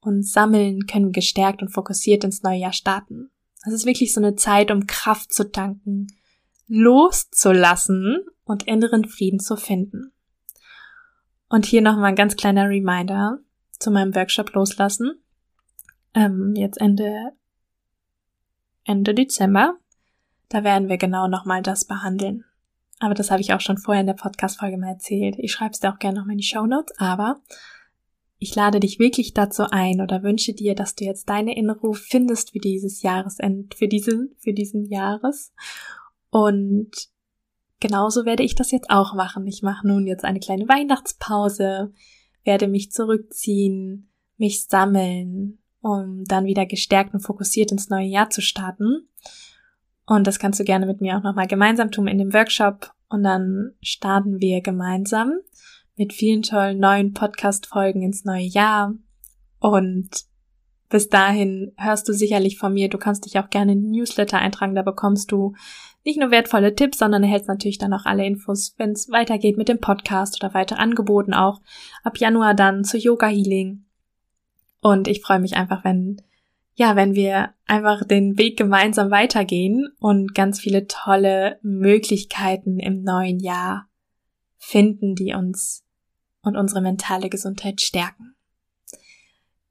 uns 0.00 0.32
sammeln, 0.32 0.86
können 0.86 1.12
gestärkt 1.12 1.60
und 1.60 1.68
fokussiert 1.68 2.24
ins 2.24 2.42
neue 2.42 2.60
Jahr 2.60 2.72
starten. 2.72 3.28
Es 3.66 3.74
ist 3.74 3.84
wirklich 3.84 4.14
so 4.14 4.22
eine 4.22 4.36
Zeit, 4.36 4.70
um 4.70 4.86
Kraft 4.86 5.34
zu 5.34 5.52
tanken, 5.52 6.06
loszulassen 6.70 8.24
und 8.44 8.66
inneren 8.66 9.04
Frieden 9.04 9.40
zu 9.40 9.56
finden. 9.56 10.12
Und 11.48 11.66
hier 11.66 11.82
nochmal 11.82 12.10
ein 12.10 12.16
ganz 12.16 12.36
kleiner 12.36 12.68
Reminder 12.68 13.38
zu 13.78 13.90
meinem 13.90 14.14
Workshop 14.14 14.52
loslassen. 14.54 15.22
Ähm, 16.14 16.54
jetzt 16.56 16.80
Ende, 16.80 17.32
Ende 18.84 19.14
Dezember 19.14 19.80
da 20.50 20.64
werden 20.64 20.88
wir 20.88 20.98
genau 20.98 21.28
nochmal 21.28 21.62
das 21.62 21.86
behandeln. 21.86 22.44
Aber 22.98 23.14
das 23.14 23.30
habe 23.30 23.40
ich 23.40 23.54
auch 23.54 23.60
schon 23.60 23.78
vorher 23.78 24.02
in 24.02 24.08
der 24.08 24.14
Podcast-Folge 24.14 24.76
mal 24.76 24.90
erzählt. 24.90 25.36
Ich 25.38 25.52
schreibe 25.52 25.70
es 25.70 25.80
dir 25.80 25.90
auch 25.90 25.98
gerne 25.98 26.18
nochmal 26.18 26.32
in 26.32 26.38
die 26.38 26.44
Show 26.44 26.66
Notes, 26.66 26.92
aber 26.98 27.40
ich 28.38 28.54
lade 28.54 28.80
dich 28.80 28.98
wirklich 28.98 29.32
dazu 29.32 29.70
ein 29.70 30.00
oder 30.00 30.22
wünsche 30.22 30.52
dir, 30.52 30.74
dass 30.74 30.96
du 30.96 31.04
jetzt 31.04 31.28
deine 31.28 31.56
innere 31.56 31.94
findest 31.94 32.50
für 32.50 32.58
dieses 32.58 33.00
Jahresend, 33.00 33.74
für 33.74 33.86
diesen, 33.86 34.34
für 34.38 34.52
diesen 34.52 34.84
Jahres. 34.84 35.52
Und 36.30 36.90
genauso 37.80 38.24
werde 38.24 38.42
ich 38.42 38.54
das 38.54 38.70
jetzt 38.70 38.90
auch 38.90 39.14
machen. 39.14 39.46
Ich 39.46 39.62
mache 39.62 39.86
nun 39.86 40.06
jetzt 40.06 40.24
eine 40.24 40.40
kleine 40.40 40.68
Weihnachtspause, 40.68 41.92
werde 42.44 42.68
mich 42.68 42.92
zurückziehen, 42.92 44.10
mich 44.36 44.66
sammeln, 44.66 45.58
um 45.82 46.24
dann 46.24 46.44
wieder 46.44 46.66
gestärkt 46.66 47.14
und 47.14 47.20
fokussiert 47.20 47.72
ins 47.72 47.90
neue 47.90 48.06
Jahr 48.06 48.30
zu 48.30 48.40
starten. 48.40 49.08
Und 50.06 50.26
das 50.26 50.38
kannst 50.38 50.58
du 50.58 50.64
gerne 50.64 50.86
mit 50.86 51.00
mir 51.00 51.16
auch 51.16 51.22
nochmal 51.22 51.46
gemeinsam 51.46 51.90
tun 51.90 52.08
in 52.08 52.18
dem 52.18 52.32
Workshop. 52.32 52.92
Und 53.08 53.22
dann 53.22 53.74
starten 53.82 54.40
wir 54.40 54.60
gemeinsam 54.60 55.34
mit 55.96 56.12
vielen 56.12 56.42
tollen 56.42 56.78
neuen 56.78 57.12
Podcast-Folgen 57.12 58.02
ins 58.02 58.24
neue 58.24 58.46
Jahr. 58.46 58.94
Und 59.58 60.29
bis 60.90 61.08
dahin 61.08 61.72
hörst 61.78 62.08
du 62.08 62.12
sicherlich 62.12 62.58
von 62.58 62.74
mir. 62.74 62.90
Du 62.90 62.98
kannst 62.98 63.24
dich 63.24 63.38
auch 63.38 63.48
gerne 63.48 63.72
in 63.72 63.82
den 63.82 63.90
Newsletter 63.92 64.38
eintragen. 64.38 64.74
Da 64.74 64.82
bekommst 64.82 65.30
du 65.32 65.54
nicht 66.04 66.18
nur 66.18 66.30
wertvolle 66.30 66.74
Tipps, 66.74 66.98
sondern 66.98 67.22
erhältst 67.22 67.48
natürlich 67.48 67.78
dann 67.78 67.94
auch 67.94 68.04
alle 68.04 68.26
Infos, 68.26 68.74
wenn 68.76 68.90
es 68.90 69.08
weitergeht 69.08 69.56
mit 69.56 69.68
dem 69.68 69.78
Podcast 69.78 70.42
oder 70.42 70.52
weiter 70.52 70.78
Angeboten 70.78 71.32
auch. 71.32 71.60
Ab 72.02 72.18
Januar 72.18 72.54
dann 72.54 72.84
zu 72.84 72.98
Yoga 72.98 73.28
Healing. 73.28 73.84
Und 74.82 75.08
ich 75.08 75.22
freue 75.22 75.40
mich 75.40 75.56
einfach, 75.56 75.84
wenn 75.84 76.20
ja, 76.74 76.96
wenn 76.96 77.14
wir 77.14 77.52
einfach 77.66 78.04
den 78.06 78.38
Weg 78.38 78.56
gemeinsam 78.56 79.10
weitergehen 79.10 79.88
und 79.98 80.34
ganz 80.34 80.60
viele 80.60 80.86
tolle 80.86 81.58
Möglichkeiten 81.62 82.78
im 82.78 83.02
neuen 83.02 83.38
Jahr 83.38 83.86
finden, 84.56 85.14
die 85.14 85.34
uns 85.34 85.84
und 86.42 86.56
unsere 86.56 86.80
mentale 86.80 87.28
Gesundheit 87.28 87.80
stärken. 87.82 88.34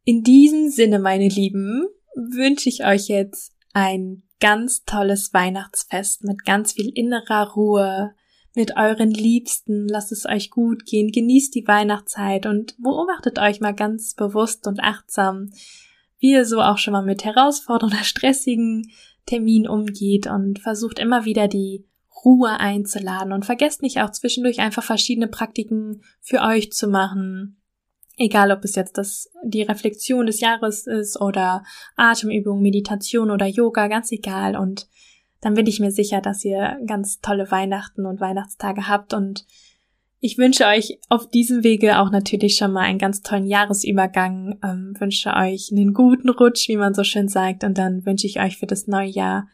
In 0.10 0.24
diesem 0.24 0.72
Sinne, 0.72 0.98
meine 0.98 1.28
Lieben, 1.28 1.86
wünsche 2.16 2.68
ich 2.68 2.84
euch 2.84 3.10
jetzt 3.10 3.54
ein 3.74 4.24
ganz 4.40 4.84
tolles 4.84 5.36
Weihnachtsfest 5.36 6.24
mit 6.24 6.46
ganz 6.46 6.74
viel 6.74 6.90
innerer 6.96 7.52
Ruhe, 7.52 8.16
mit 8.56 8.76
euren 8.76 9.12
Liebsten, 9.12 9.88
lasst 9.88 10.12
es 10.12 10.26
euch 10.26 10.50
gut 10.50 10.88
gehen, 10.88 11.12
genießt 11.12 11.54
die 11.54 11.68
Weihnachtszeit 11.68 12.48
und 12.48 12.76
beobachtet 12.82 13.38
euch 13.38 13.62
mal 13.62 13.76
ganz 13.76 14.16
bewusst 14.16 14.66
und 14.66 14.80
achtsam, 14.80 15.52
wie 16.18 16.32
ihr 16.32 16.46
so 16.46 16.60
auch 16.60 16.80
schon 16.80 16.94
mal 16.94 17.06
mit 17.06 17.24
herausfordernden, 17.24 18.00
stressigen 18.04 18.92
Terminen 19.28 19.70
umgeht 19.70 20.26
und 20.26 20.58
versucht 20.58 20.98
immer 20.98 21.26
wieder 21.26 21.48
die 21.48 21.86
Ruhe 22.26 22.60
einzuladen 22.60 23.32
und 23.32 23.46
vergesst 23.46 23.84
nicht 23.84 24.02
auch 24.02 24.10
zwischendurch 24.10 24.60
einfach 24.60 24.84
verschiedene 24.84 25.28
Praktiken 25.28 26.02
für 26.20 26.42
euch 26.42 26.72
zu 26.72 26.88
machen. 26.88 27.59
Egal, 28.22 28.52
ob 28.52 28.66
es 28.66 28.76
jetzt 28.76 28.98
das, 28.98 29.32
die 29.44 29.62
Reflexion 29.62 30.26
des 30.26 30.42
Jahres 30.42 30.86
ist 30.86 31.20
oder 31.22 31.64
Atemübung, 31.96 32.62
Meditation 32.62 33.32
oder 33.32 33.46
Yoga, 33.46 33.88
ganz 33.88 34.12
egal. 34.12 34.58
Und 34.58 34.90
dann 35.40 35.54
bin 35.54 35.66
ich 35.68 35.80
mir 35.80 35.92
sicher, 35.92 36.20
dass 36.20 36.44
ihr 36.44 36.78
ganz 36.86 37.22
tolle 37.22 37.50
Weihnachten 37.50 38.06
und 38.06 38.20
Weihnachtstage 38.20 38.90
habt. 38.90 39.14
Und 39.14 39.46
ich 40.20 40.38
wünsche 40.38 40.66
euch 40.66 41.00
auf 41.08 41.30
diesem 41.30 41.64
Wege 41.64 41.98
auch 41.98 42.12
natürlich 42.12 42.58
schon 42.58 42.74
mal 42.74 42.82
einen 42.82 43.00
ganz 43.00 43.22
tollen 43.22 43.48
Jahresübergang, 43.48 44.60
ähm, 44.64 44.96
wünsche 45.00 45.34
euch 45.34 45.70
einen 45.72 45.94
guten 45.94 46.30
Rutsch, 46.30 46.68
wie 46.68 46.76
man 46.76 46.94
so 46.94 47.06
schön 47.06 47.30
sagt, 47.30 47.64
und 47.64 47.78
dann 47.78 48.06
wünsche 48.06 48.28
ich 48.28 48.42
euch 48.42 48.58
für 48.58 48.68
das 48.68 48.86
neue 48.86 49.08
Jahr 49.08 49.48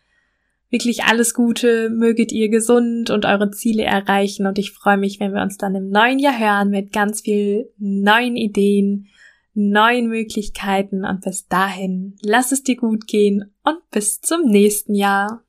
wirklich 0.69 1.03
alles 1.03 1.33
Gute, 1.33 1.89
möget 1.89 2.31
ihr 2.31 2.49
gesund 2.49 3.09
und 3.09 3.25
eure 3.25 3.51
Ziele 3.51 3.83
erreichen 3.83 4.45
und 4.47 4.57
ich 4.57 4.71
freue 4.71 4.97
mich, 4.97 5.19
wenn 5.19 5.33
wir 5.33 5.41
uns 5.41 5.57
dann 5.57 5.75
im 5.75 5.89
neuen 5.89 6.19
Jahr 6.19 6.37
hören 6.37 6.69
mit 6.69 6.91
ganz 6.91 7.21
viel 7.21 7.71
neuen 7.77 8.35
Ideen, 8.35 9.07
neuen 9.53 10.07
Möglichkeiten 10.09 11.05
und 11.05 11.21
bis 11.21 11.47
dahin 11.47 12.17
lass 12.21 12.51
es 12.51 12.63
dir 12.63 12.75
gut 12.75 13.07
gehen 13.07 13.53
und 13.63 13.77
bis 13.89 14.19
zum 14.19 14.41
nächsten 14.49 14.93
Jahr. 14.93 15.44